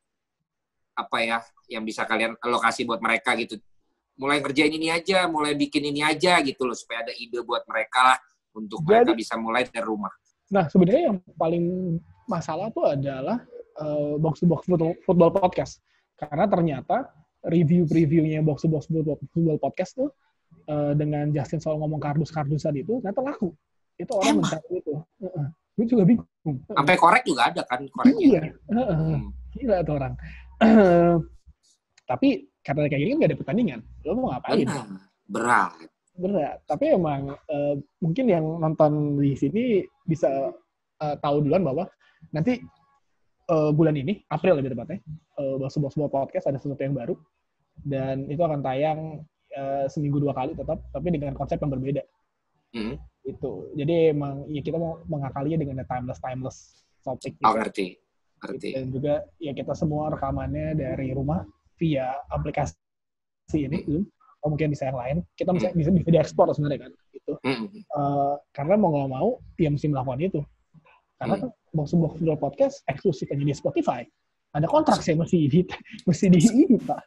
[1.00, 1.38] Apa ya
[1.72, 3.58] yang bisa kalian alokasi buat mereka gitu?
[4.20, 8.14] Mulai kerjain ini aja mulai bikin ini aja gitu loh supaya ada ide buat mereka
[8.14, 8.18] lah
[8.54, 10.12] untuk Jadi, mereka bisa mulai dari rumah.
[10.52, 11.66] Nah sebenarnya yang paling
[12.28, 13.42] masalah tuh adalah
[13.80, 15.82] uh, box to box football, football podcast.
[16.20, 17.10] Karena ternyata
[17.48, 20.12] review-reviewnya box to box football podcast tuh
[20.68, 23.56] uh, dengan Justin soal ngomong kardus-kardusan itu ternyata laku.
[23.96, 24.94] Itu orang mencari itu.
[24.96, 25.48] Uh -uh.
[25.80, 26.58] Gue juga bingung.
[26.68, 28.20] Sampai korek juga ada kan koreknya.
[28.20, 28.42] Iya.
[28.68, 28.98] Uh -uh.
[29.00, 29.22] Hmm.
[29.56, 30.14] gila tuh orang.
[32.12, 32.28] Tapi
[32.60, 33.80] karena kayak gini nggak ada pertandingan.
[34.04, 34.68] Lo mau ngapain?
[34.68, 34.86] Benar.
[35.30, 35.72] berat.
[36.20, 36.58] Berat.
[36.68, 40.52] Tapi emang uh, mungkin yang nonton di sini bisa
[41.00, 41.88] uh, tahu duluan bahwa
[42.36, 42.60] nanti
[43.48, 45.00] uh, bulan ini April lebih tepatnya
[45.40, 47.16] uh, sebuah sebuah podcast ada sesuatu yang baru.
[47.80, 49.24] Dan itu akan tayang
[49.56, 52.04] uh, seminggu dua kali tetap tapi dengan konsep yang berbeda
[52.76, 52.96] mm.
[53.28, 56.58] itu jadi emang ya kita mau mengakalinya dengan timeless timeless
[57.04, 57.46] topik gitu.
[57.48, 58.00] oh, ngerti
[58.40, 58.72] Arti.
[58.72, 61.44] Dan juga ya kita semua rekamannya dari rumah
[61.76, 62.76] via aplikasi
[63.56, 64.04] ini Zoom
[64.40, 65.18] atau mungkin bisa yang lain.
[65.36, 65.76] Kita bisa mm.
[65.76, 67.34] bisa, bisa diekspor sebenarnya kan gitu.
[67.44, 67.66] Mm.
[67.92, 70.42] Uh, karena mau nggak mau ya mesti melakukan itu.
[71.20, 71.42] Karena mm.
[71.44, 74.08] kan box box podcast eksklusif hanya di Spotify.
[74.56, 75.62] Ada kontrak sih mesti di
[76.08, 77.04] mesti di ini pak.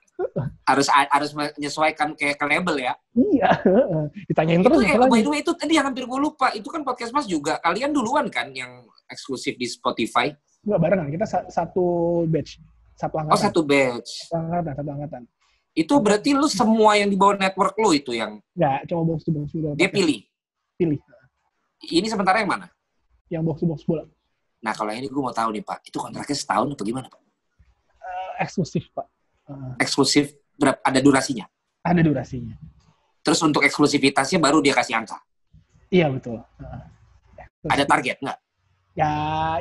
[0.63, 2.93] Harus harus menyesuaikan kayak ke label ya.
[3.13, 3.51] Iya.
[4.31, 4.83] Ditanyain terus.
[4.83, 6.51] Itu, eh, by the way itu tadi yang hampir gue lupa.
[6.55, 7.59] Itu kan podcast mas juga.
[7.61, 10.33] Kalian duluan kan yang eksklusif di Spotify?
[10.63, 11.85] Enggak barengan, kita satu
[12.31, 12.63] batch.
[12.95, 13.35] Satu angkatan.
[13.35, 14.11] Oh, satu batch.
[14.31, 15.23] Satu angkatan, satu angkatan.
[15.73, 18.39] Itu berarti lu semua yang di bawah network lu itu yang...
[18.55, 19.51] Enggak, cuma box to box.
[19.75, 20.21] Dia pilih?
[20.77, 21.01] Pilih.
[21.83, 22.71] Ini sementara yang mana?
[23.33, 24.05] Yang box to box bola.
[24.63, 25.83] Nah, kalau ini gue mau tahu nih, Pak.
[25.91, 27.19] Itu kontraknya setahun atau gimana, Pak?
[27.19, 29.11] Uh, eksklusif, Pak.
[29.49, 31.47] Uh, eksklusif, berapa, ada durasinya?
[31.83, 32.55] Ada durasinya.
[33.23, 35.19] Terus untuk eksklusivitasnya baru dia kasih angka?
[35.91, 36.39] Iya, betul.
[36.59, 36.83] Uh,
[37.71, 38.39] ada target nggak?
[38.93, 39.13] Ya,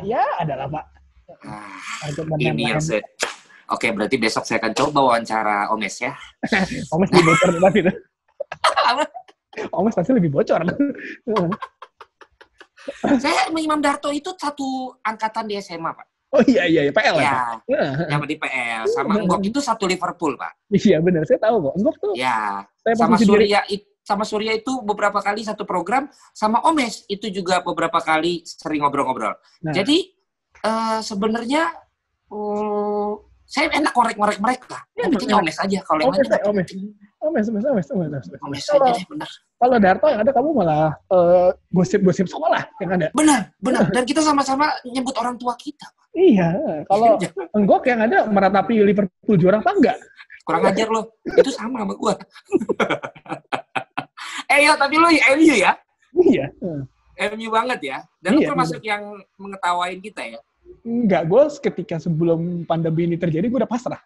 [0.03, 0.85] ya ada lah, Pak.
[1.47, 2.99] Ah, ini yang se
[3.71, 6.11] Oke, berarti besok saya akan coba wawancara Omes ya.
[6.93, 7.91] Omes lebih bocor itu.
[9.79, 10.59] Omes pasti lebih bocor.
[13.15, 16.07] saya sama Imam Darto itu satu angkatan di SMA, Pak.
[16.31, 16.93] Oh iya iya, iya.
[16.95, 17.59] PL ya.
[17.67, 18.83] ya sama di PL.
[18.87, 20.71] Sama Enggok itu satu Liverpool, Pak.
[20.71, 21.73] Iya benar, saya tahu kok.
[21.75, 22.13] Enggok tuh.
[22.15, 22.63] Ya.
[22.95, 28.01] Sama Surya itu sama Surya itu beberapa kali satu program, sama Omes itu juga beberapa
[28.01, 29.37] kali sering ngobrol-ngobrol.
[29.61, 29.71] Nah.
[29.71, 30.09] Jadi
[30.65, 31.69] uh, sebenarnya
[32.33, 33.13] uh,
[33.51, 34.79] saya enak korek-korek mereka.
[34.95, 36.43] Ya, Tapi Omes aja kalau yang lain.
[36.47, 36.69] Omes.
[37.21, 38.63] Omes, Omes, Omes, Omes, Omes.
[38.63, 39.29] Aja deh, benar.
[39.61, 43.07] Kalau Darto yang ada kamu malah uh, gosip-gosip sekolah yang ada.
[43.11, 43.91] Benar, benar.
[43.91, 45.85] Dan kita sama-sama nyebut orang tua kita.
[46.15, 46.47] Iya,
[46.87, 47.29] kalau iya.
[47.53, 49.97] enggak yang ada meratapi Liverpool juara apa enggak?
[50.47, 51.05] Kurang ajar loh.
[51.27, 52.15] Itu sama sama gua.
[54.55, 55.71] eh ya, tapi lo MU ya?
[56.17, 56.45] Iya.
[57.35, 57.97] MU banget ya.
[58.17, 58.97] Dan iya, lu termasuk iya.
[58.97, 59.03] yang
[59.37, 60.39] mengetawain kita ya?
[60.81, 64.01] Enggak, gue ketika sebelum pandemi ini terjadi, gue udah pasrah.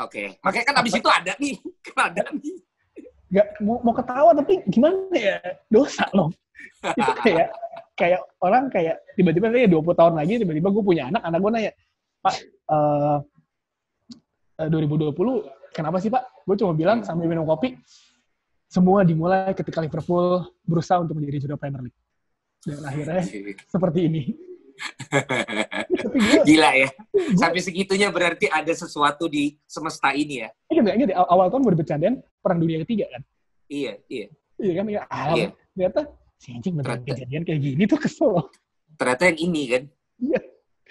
[0.00, 0.26] Oke, okay.
[0.40, 1.54] makanya kan abis itu ada nih,
[1.86, 2.56] kan ada nih.
[3.30, 5.38] Gak mau, mau ketawa tapi gimana ya
[5.70, 6.32] dosa loh.
[7.00, 7.48] itu kayak
[7.94, 11.72] kayak orang kayak tiba-tiba kayak 20 tahun lagi tiba-tiba gue punya anak, anak gue nanya,
[12.24, 12.36] Pak,
[12.72, 13.18] uh,
[14.56, 15.12] uh, 2020
[15.74, 16.48] kenapa sih Pak?
[16.48, 17.76] Gue cuma bilang sambil minum kopi,
[18.70, 22.00] semua dimulai ketika Liverpool berusaha untuk menjadi juara Premier League.
[22.60, 23.22] Dan akhirnya
[23.66, 24.22] seperti ini.
[26.48, 26.88] Gila ya.
[27.36, 30.48] Sampai segitunya berarti ada sesuatu di semesta ini ya.
[30.70, 31.16] Iya, enggak, enggak.
[31.28, 33.22] Awal tahun gue bercandaan perang dunia ketiga kan.
[33.70, 34.26] Iya, iya.
[34.60, 35.00] Iya kan, ya.
[35.08, 35.48] Ah, iya.
[35.72, 36.00] Ternyata
[36.40, 38.32] si anjing beneran kejadian kayak gini tuh kesel.
[38.96, 39.82] Ternyata yang ini kan.
[40.20, 40.40] Iya.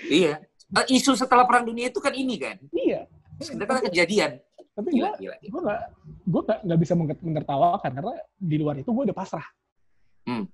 [0.10, 0.34] Iya.
[0.70, 2.58] Uh, isu setelah perang dunia itu kan ini kan.
[2.70, 3.10] Iya.
[3.42, 4.32] Ternyata kejadian.
[4.80, 5.52] Tapi gila, gila, gila.
[5.52, 5.82] gue gak,
[6.24, 9.44] gue gak, gak bisa menertawakan karena di luar itu gue udah pasrah.
[10.24, 10.48] Hmm.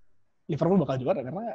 [0.50, 1.54] Liverpool bakal juara karena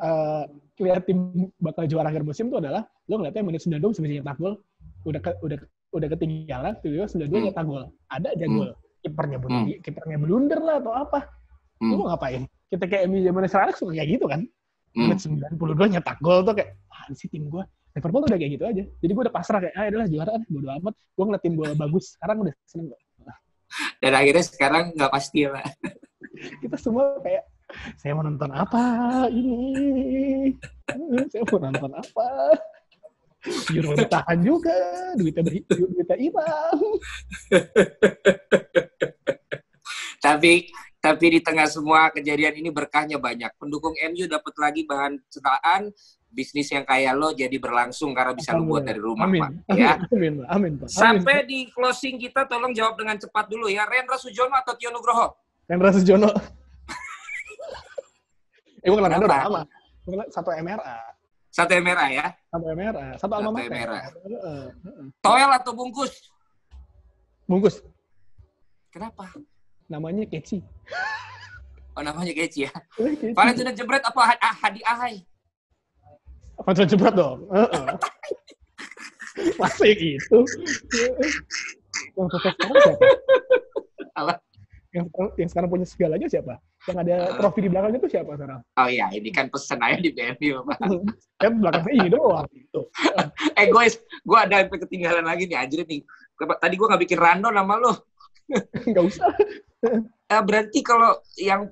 [0.00, 0.44] uh,
[0.80, 4.54] lihat tim bakal juara akhir musim itu adalah lo ngeliatnya menit 92 bisa nyetak gol.
[5.02, 5.58] Udah ke, udah
[5.92, 7.42] udah ketinggalan tuh ya 92 hmm.
[7.50, 7.84] nyetak gol.
[8.08, 8.70] Ada aja gol.
[8.72, 8.80] Hmm.
[9.02, 9.82] kipernya blunder hmm.
[9.82, 11.20] kipernya blunder lah atau apa.
[11.82, 11.98] Hmm.
[11.98, 12.42] lo ngapain?
[12.70, 14.40] Kita kayak MU zaman sekarang suka kayak gitu kan?
[14.92, 15.08] Hmm.
[15.08, 18.64] menit 92 nyetak gol tuh kayak ah sih tim gue Liverpool tuh udah kayak gitu
[18.64, 18.84] aja.
[18.88, 20.94] Jadi gue udah pasrah kayak ah adalah juara kan bodo amat.
[21.12, 22.04] Gue ngeliat tim bola bagus.
[22.16, 23.00] Sekarang udah seneng gue
[24.02, 25.64] dan akhirnya sekarang nggak pasti lah.
[26.62, 27.46] Kita semua kayak
[27.98, 28.84] saya mau nonton apa
[29.32, 30.52] ini?
[31.30, 32.28] saya mau nonton apa?
[33.74, 34.78] Euro ditahan juga,
[35.18, 36.78] duitnya, duitnya hilang.
[40.22, 40.70] tapi
[41.02, 43.50] tapi di tengah semua kejadian ini berkahnya banyak.
[43.58, 45.90] Pendukung MU dapat lagi bahan cetakan,
[46.30, 49.42] bisnis yang kayak lo jadi berlangsung karena bisa lo buat dari rumah, amin.
[49.66, 49.74] Pak.
[49.74, 49.98] Ya.
[50.14, 50.88] Amin, amin, Pak.
[50.94, 53.82] Sampai di closing kita tolong jawab dengan cepat dulu ya.
[53.90, 55.34] Rendra Sujono atau Tio Nugroho?
[55.66, 56.30] Rendra Sujono.
[58.82, 59.62] Eh, gue kenal udah lama.
[60.34, 60.98] Satu MRA.
[61.54, 62.26] Satu MRA ya?
[62.50, 63.06] Satu MRA.
[63.14, 63.70] Satu alma mater.
[63.70, 64.02] MRA.
[65.22, 66.12] Toel atau bungkus?
[67.46, 67.78] Bungkus.
[68.90, 69.30] Kenapa?
[69.86, 70.58] Namanya Keci.
[71.94, 72.72] Oh, namanya Keci ya?
[73.36, 75.22] Valentino Jebret apa Hadi Ahai?
[76.58, 77.46] Valentino Jebret dong.
[79.60, 80.38] Masa yang itu?
[82.18, 83.06] Yang sukses sekarang siapa?
[84.12, 84.34] Apa?
[84.92, 85.06] Yang,
[85.40, 86.54] yang sekarang punya segalanya siapa?
[86.82, 88.60] Yang ada uh, trofi di belakangnya itu siapa sekarang?
[88.74, 90.78] Oh iya, ini kan pesen aja di BNI, Pak.
[91.38, 92.46] kan belakangnya ini doang.
[92.50, 92.80] Gitu.
[93.60, 96.02] eh guys, gue ada ketinggalan lagi nih, anjir nih.
[96.34, 97.92] Tadi gue nggak bikin random nama lo.
[98.90, 99.30] Nggak usah.
[100.28, 101.70] uh, berarti kalau yang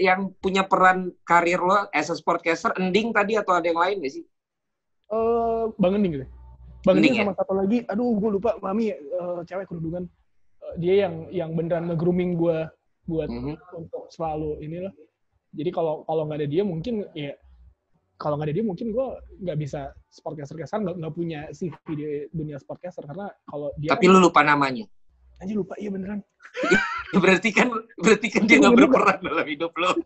[0.00, 4.14] yang punya peran karir lo as a sportcaster, Ending tadi atau ada yang lain nggak
[4.14, 4.24] sih?
[5.10, 6.26] Uh, Bang Ending gitu.
[6.86, 7.42] Bang Ending, sama ya?
[7.42, 10.06] satu lagi, aduh gue lupa, Mami uh, cewek kerudungan.
[10.62, 12.70] Uh, dia yang yang beneran nge-grooming gue
[13.08, 13.80] buat mm -hmm.
[13.80, 14.92] untuk selalu inilah.
[15.56, 17.32] Jadi kalau kalau nggak ada dia mungkin ya
[18.20, 19.08] kalau nggak ada dia mungkin gue
[19.46, 24.10] nggak bisa sportcaster kesan nggak nggak punya CV di dunia sportcaster karena kalau dia tapi
[24.10, 24.84] kan, lu lupa namanya?
[25.38, 25.78] Aja lupa.
[25.80, 26.20] Iya beneran.
[27.08, 29.96] Berarti kan berarti kan dia nggak berperan dalam hidup lo.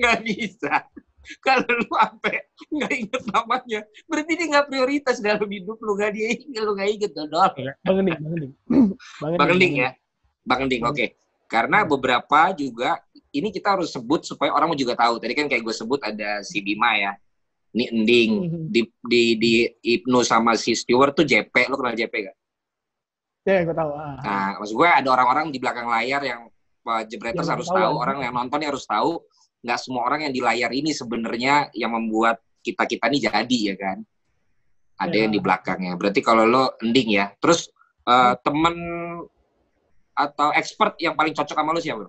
[0.00, 0.88] Nggak bisa.
[1.44, 5.92] Kalau lu sampai nggak inget namanya berarti dia nggak prioritas dalam hidup lu.
[5.98, 7.50] Nggak dia inget lu nggak inget dodol.
[7.84, 9.90] Bang Gending bang ya
[10.42, 10.94] Bang Ending, oke.
[10.94, 11.08] Okay.
[11.46, 12.98] Karena beberapa juga
[13.32, 15.20] ini kita harus sebut supaya orang juga tahu.
[15.20, 17.12] Tadi kan kayak gue sebut ada si Bima ya.
[17.72, 18.64] Ini Ending mm-hmm.
[18.68, 19.52] di di di
[20.00, 21.52] Ibnu sama si Stewart tuh JP.
[21.68, 22.36] Lo kenal JP gak?
[23.42, 23.90] Ya, gue tahu.
[23.96, 24.16] Ah.
[24.22, 26.46] Nah, maksud gue ada orang-orang di belakang layar yang
[26.82, 29.22] Jebreters harus tahu, orang yang nonton harus tahu,
[29.62, 33.74] nggak semua orang yang di layar ini sebenarnya yang membuat kita kita ini jadi ya
[33.78, 33.98] kan.
[34.98, 35.20] Ada ya.
[35.26, 35.94] yang di belakangnya.
[35.94, 37.30] Berarti kalau lo ending ya.
[37.38, 37.70] Terus
[38.06, 38.74] uh, temen
[40.22, 42.06] atau expert yang paling cocok sama lo siapa?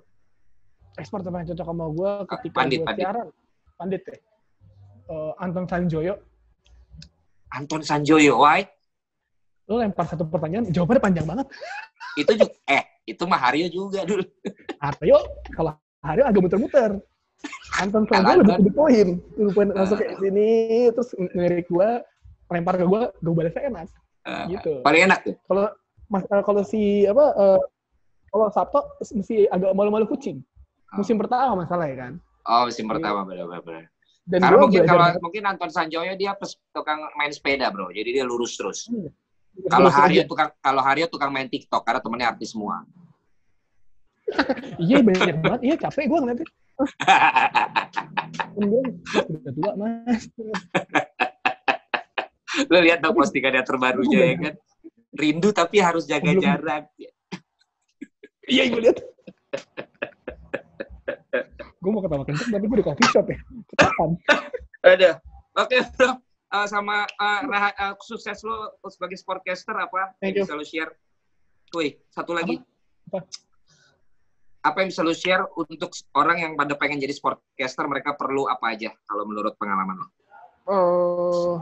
[1.02, 3.04] Expert yang paling cocok sama gue ketika pandit, gue pandit.
[3.04, 3.28] siaran.
[3.74, 4.18] Pandit ya.
[5.10, 6.16] Uh, Anton Sanjoyo.
[7.50, 8.62] Anton Sanjoyo, why?
[9.66, 11.48] Lo lempar satu pertanyaan, jawabannya panjang banget.
[12.14, 14.22] itu juga, eh, itu mah Haryo juga dulu.
[14.84, 15.18] Haryo,
[15.58, 15.74] kalau
[16.06, 16.92] Haryo agak muter-muter.
[17.82, 19.08] Anton Sanjoyo lebih ke poin.
[19.34, 20.50] Lebih poin masuk ke sini,
[20.94, 21.90] terus ngelirik gue,
[22.54, 23.90] lempar ke gue, gue balasnya enak.
[24.24, 24.74] Uh, gitu.
[24.86, 25.36] Paling enak tuh.
[25.50, 25.66] Kalau
[26.14, 27.60] uh, kalau si apa uh,
[28.34, 30.42] kalau Sabto mesti agak malu-malu kucing.
[30.98, 31.24] Musim oh.
[31.26, 32.18] pertama masalah ya kan.
[32.50, 33.94] Oh, musim pertama benar-benar.
[34.26, 36.34] Dan Karena mungkin kalau mungkin Anton Sanjoyo dia
[36.74, 37.94] tukang main sepeda, Bro.
[37.94, 38.90] Jadi dia lurus terus.
[38.90, 39.14] Hmm.
[39.70, 42.82] Kalau Haryo tukang kalau Haryo tukang main TikTok karena temennya artis semua.
[44.82, 45.62] iya banyak banget.
[45.62, 46.48] Iya capek gue ngeliatnya.
[49.30, 50.26] udah tua mas.
[52.66, 54.54] Lo lihat dong postingannya terbarunya ya kan.
[55.14, 56.90] Rindu tapi harus jaga jarak.
[58.48, 58.98] Iya, gue lihat.
[61.84, 63.40] gue mau ketawa kenceng tapi gue di coffee shop ya.
[63.76, 64.12] Ketahuan.
[64.94, 65.20] Ada.
[65.60, 66.20] Oke, bro.
[66.54, 70.94] Uh, sama uh, uh, sukses lo sebagai sportcaster apa yang bisa lo share?
[71.74, 72.62] Wih, satu lagi.
[73.10, 73.26] Apa?
[74.64, 78.72] apa yang bisa lo share untuk orang yang pada pengen jadi sportcaster mereka perlu apa
[78.72, 80.08] aja kalau menurut pengalaman lo?
[80.64, 81.56] Uh,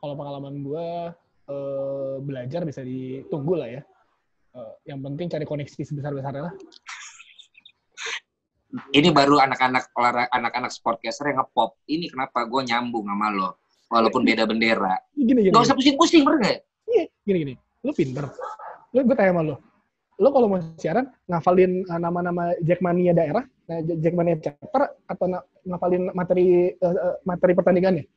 [0.00, 0.88] kalau pengalaman gue
[1.52, 3.82] uh, belajar bisa ditunggu lah ya.
[4.56, 6.54] Uh, yang penting cari koneksi sebesar-besarnya lah.
[8.88, 11.76] Ini baru anak-anak olahraga anak-anak sportcaster yang ngepop.
[11.84, 13.60] Ini kenapa gue nyambung sama lo,
[13.92, 14.96] walaupun beda bendera.
[15.12, 17.54] Gini, gini, Gak usah pusing-pusing, bener Iya, gini-gini.
[17.84, 18.32] Lo pinter.
[18.96, 19.56] Lo gue tanya sama lo.
[20.16, 25.26] Lo kalau mau siaran, ngafalin uh, nama-nama Jackmania daerah, nah, Jackmania chapter, atau
[25.68, 28.08] ngafalin materi uh, materi pertandingannya?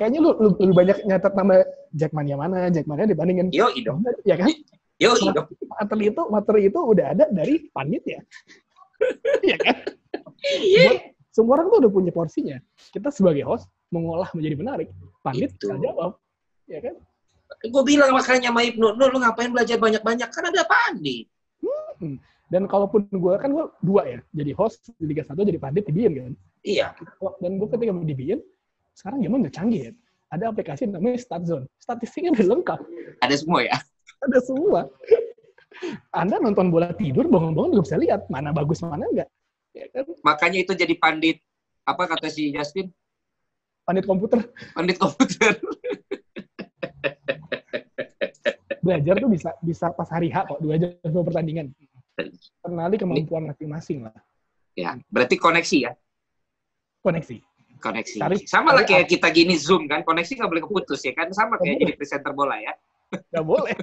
[0.00, 1.54] kayaknya lu, lu lebih banyak nyatet nama
[1.92, 4.00] Jackmania mana, Jackmania dibandingin Yo, dong.
[4.24, 4.48] Ya kan?
[5.00, 5.16] Yo.
[5.80, 8.20] Materi itu, materi itu udah ada dari panit ya.
[9.40, 9.76] Iya kan?
[10.44, 11.16] Iya.
[11.32, 12.60] Semua orang tuh udah punya porsinya.
[12.92, 14.88] Kita sebagai host mengolah menjadi menarik.
[15.24, 16.20] Panit bisa jawab.
[16.68, 17.00] Ya kan?
[17.64, 20.28] Gue bilang makanya sama Ibnu, lu, lu ngapain belajar banyak-banyak?
[20.28, 21.32] Kan ada pandit.
[22.00, 22.16] Hmm.
[22.50, 24.18] Dan kalaupun gue, kan gue dua ya.
[24.36, 26.34] Jadi host di Liga 1, jadi pandit di kan?
[26.66, 26.92] Iya.
[27.40, 28.40] Dan gue ketika di Bien,
[28.92, 29.92] sekarang zaman udah canggih ya.
[30.30, 31.66] Ada aplikasi namanya StatZone.
[31.78, 32.80] Statistiknya udah lengkap.
[33.22, 33.76] Ada semua ya?
[34.20, 34.88] Ada semua.
[36.12, 39.28] Anda nonton bola tidur, bangun-bangun juga bisa lihat mana bagus, mana enggak.
[39.72, 40.04] Ya kan?
[40.26, 41.40] Makanya itu jadi pandit,
[41.88, 42.92] apa kata si Justin?
[43.86, 44.44] Pandit komputer.
[44.76, 45.56] Pandit komputer.
[48.84, 51.72] Belajar tuh bisa bisa pas hari H kok, dua jam sebelum pertandingan.
[52.60, 54.16] Kenali kemampuan masing-masing lah.
[54.76, 55.92] Ya, berarti koneksi ya?
[57.00, 57.40] Koneksi
[57.80, 58.18] koneksi.
[58.20, 61.56] Cari, sama lah kayak kita gini zoom kan, koneksi nggak boleh keputus ya kan, sama
[61.56, 62.76] kayak jadi presenter bola ya.
[63.32, 63.74] Nggak boleh.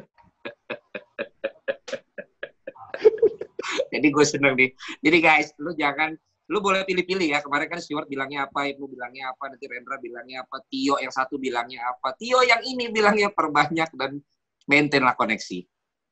[3.94, 4.70] jadi gue seneng nih.
[5.04, 6.16] Jadi guys, lu jangan,
[6.50, 7.40] lu boleh pilih-pilih ya.
[7.44, 11.36] Kemarin kan Stewart bilangnya apa, Ibu bilangnya apa, nanti Rendra bilangnya apa, Tio yang satu
[11.38, 14.20] bilangnya apa, Tio yang ini bilangnya perbanyak dan
[14.68, 15.64] maintain lah koneksi.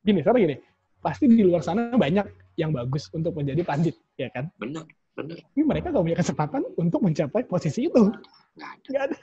[0.06, 0.56] Gini, sekarang gini,
[1.02, 4.48] pasti di luar sana banyak yang bagus untuk menjadi pandit, ya kan?
[4.56, 4.86] Benar
[5.16, 5.40] Bener.
[5.40, 8.12] Tapi mereka gak punya kesempatan untuk mencapai posisi itu.
[8.60, 8.88] Gak ada.
[8.92, 9.18] Gak ada.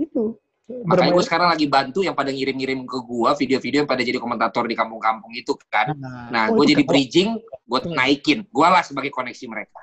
[0.00, 0.40] Itu.
[0.88, 4.64] Makanya gue sekarang lagi bantu yang pada ngirim-ngirim ke gue video-video yang pada jadi komentator
[4.66, 5.94] di kampung-kampung itu kan.
[5.96, 7.94] Nah, nah oh, gue jadi bridging, gue hmm.
[7.94, 8.38] naikin.
[8.48, 9.80] Gue lah sebagai koneksi mereka.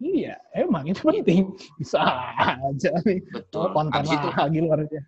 [0.00, 1.54] Iya, emang itu penting.
[1.78, 2.02] Bisa
[2.42, 3.22] aja nih.
[3.30, 3.72] Betul.
[3.72, 5.02] Konten abis itu, lagi luarnya.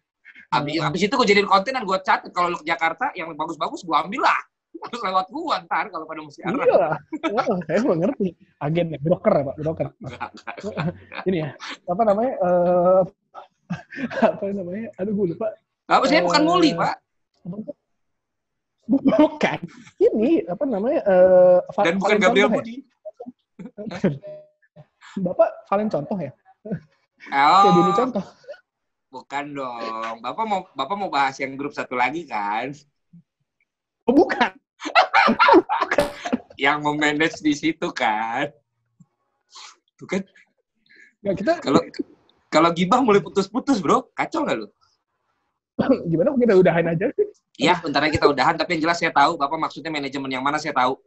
[0.55, 2.30] Abis, abis itu gue jadiin konten dan gue catat.
[2.30, 4.41] Kalau lo ke Jakarta, yang bagus-bagus gue ambil lah
[4.82, 6.64] harus lewat gua ntar kalau pada mesti arah.
[6.64, 8.28] Iya, oh, saya mengerti.
[8.61, 9.87] Agen ya, broker ya Pak, broker.
[11.28, 11.49] Ini ya,
[11.89, 12.32] apa namanya?
[12.41, 13.03] Uh,
[14.28, 14.88] apa namanya?
[15.00, 15.48] Aduh, gue lupa.
[15.86, 16.96] Apa saya uh, bukan eh, muli, Pak.
[18.86, 19.58] Bukan.
[19.98, 21.00] Ini apa namanya?
[21.06, 22.54] Uh, Dan bukan Gabriel ya?
[22.54, 22.76] Budi.
[25.26, 26.32] Bapak Valen contoh ya?
[27.32, 27.64] Oh.
[27.72, 28.24] Jadi contoh.
[29.10, 30.14] Bukan dong.
[30.20, 32.74] Bapak mau Bapak mau bahas yang grup satu lagi kan?
[34.06, 34.54] Oh, bukan
[36.64, 38.52] yang memanage di situ kan.
[39.98, 40.22] Tuh kan.
[41.24, 41.82] Ya, kita kalau
[42.49, 44.11] kalau gibah mulai putus-putus, Bro.
[44.14, 44.68] Kacau nggak lu?
[46.11, 47.07] Gimana kita udahan aja?
[47.57, 50.61] Iya, bentar lagi kita udahan, tapi yang jelas saya tahu Bapak maksudnya manajemen yang mana
[50.61, 51.01] saya tahu.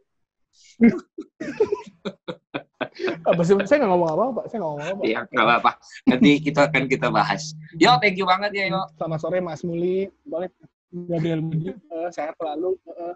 [3.30, 3.54] apa sih?
[3.66, 5.02] Saya nggak ngomong apa-apa, saya nggak ngomong apa-apa.
[5.06, 5.70] Iya, nggak apa-apa.
[6.10, 7.54] Nanti kita akan kita bahas.
[7.78, 8.82] Yo, thank you banget ya, yo.
[8.98, 10.10] Selamat sore, Mas Muli.
[10.26, 10.50] Boleh
[10.90, 12.74] Gabriel Budi, uh, sehat selalu.
[12.82, 13.14] Uh,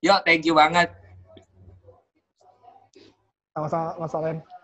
[0.00, 0.88] Yo, thank you banget.
[3.52, 4.55] Sama-sama Mas Alen.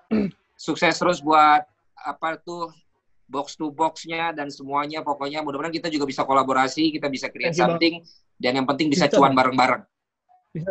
[0.57, 1.67] Sukses terus buat
[1.99, 2.71] apa tuh
[3.27, 7.63] box to boxnya dan semuanya pokoknya mudah-mudahan kita juga bisa kolaborasi, kita bisa create Thank
[7.63, 7.95] you, something
[8.37, 9.39] dan yang penting bisa, Bisa, cuan Bang.
[9.41, 9.83] bareng-bareng.
[10.53, 10.71] Bisa.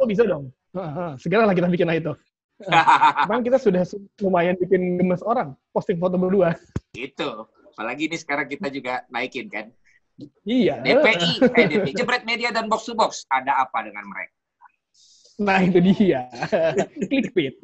[0.00, 0.50] Oh bisa dong.
[0.74, 2.12] Heeh, Segera lah kita bikin itu.
[3.26, 3.86] Cuman kita sudah
[4.18, 6.58] lumayan bikin gemes orang posting foto berdua.
[6.98, 7.46] Itu.
[7.74, 9.70] Apalagi ini sekarang kita juga naikin kan.
[10.46, 10.78] Iya.
[10.82, 14.34] DPI, eh DPI, Jebret Media dan Box to Box, ada apa dengan mereka?
[15.40, 16.30] Nah itu dia.
[17.10, 17.58] Clickbait.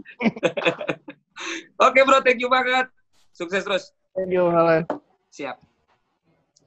[1.78, 2.90] Oke bro, thank you banget.
[3.30, 3.94] Sukses terus.
[4.12, 4.84] Thank you, Alan.
[5.30, 5.69] Siap.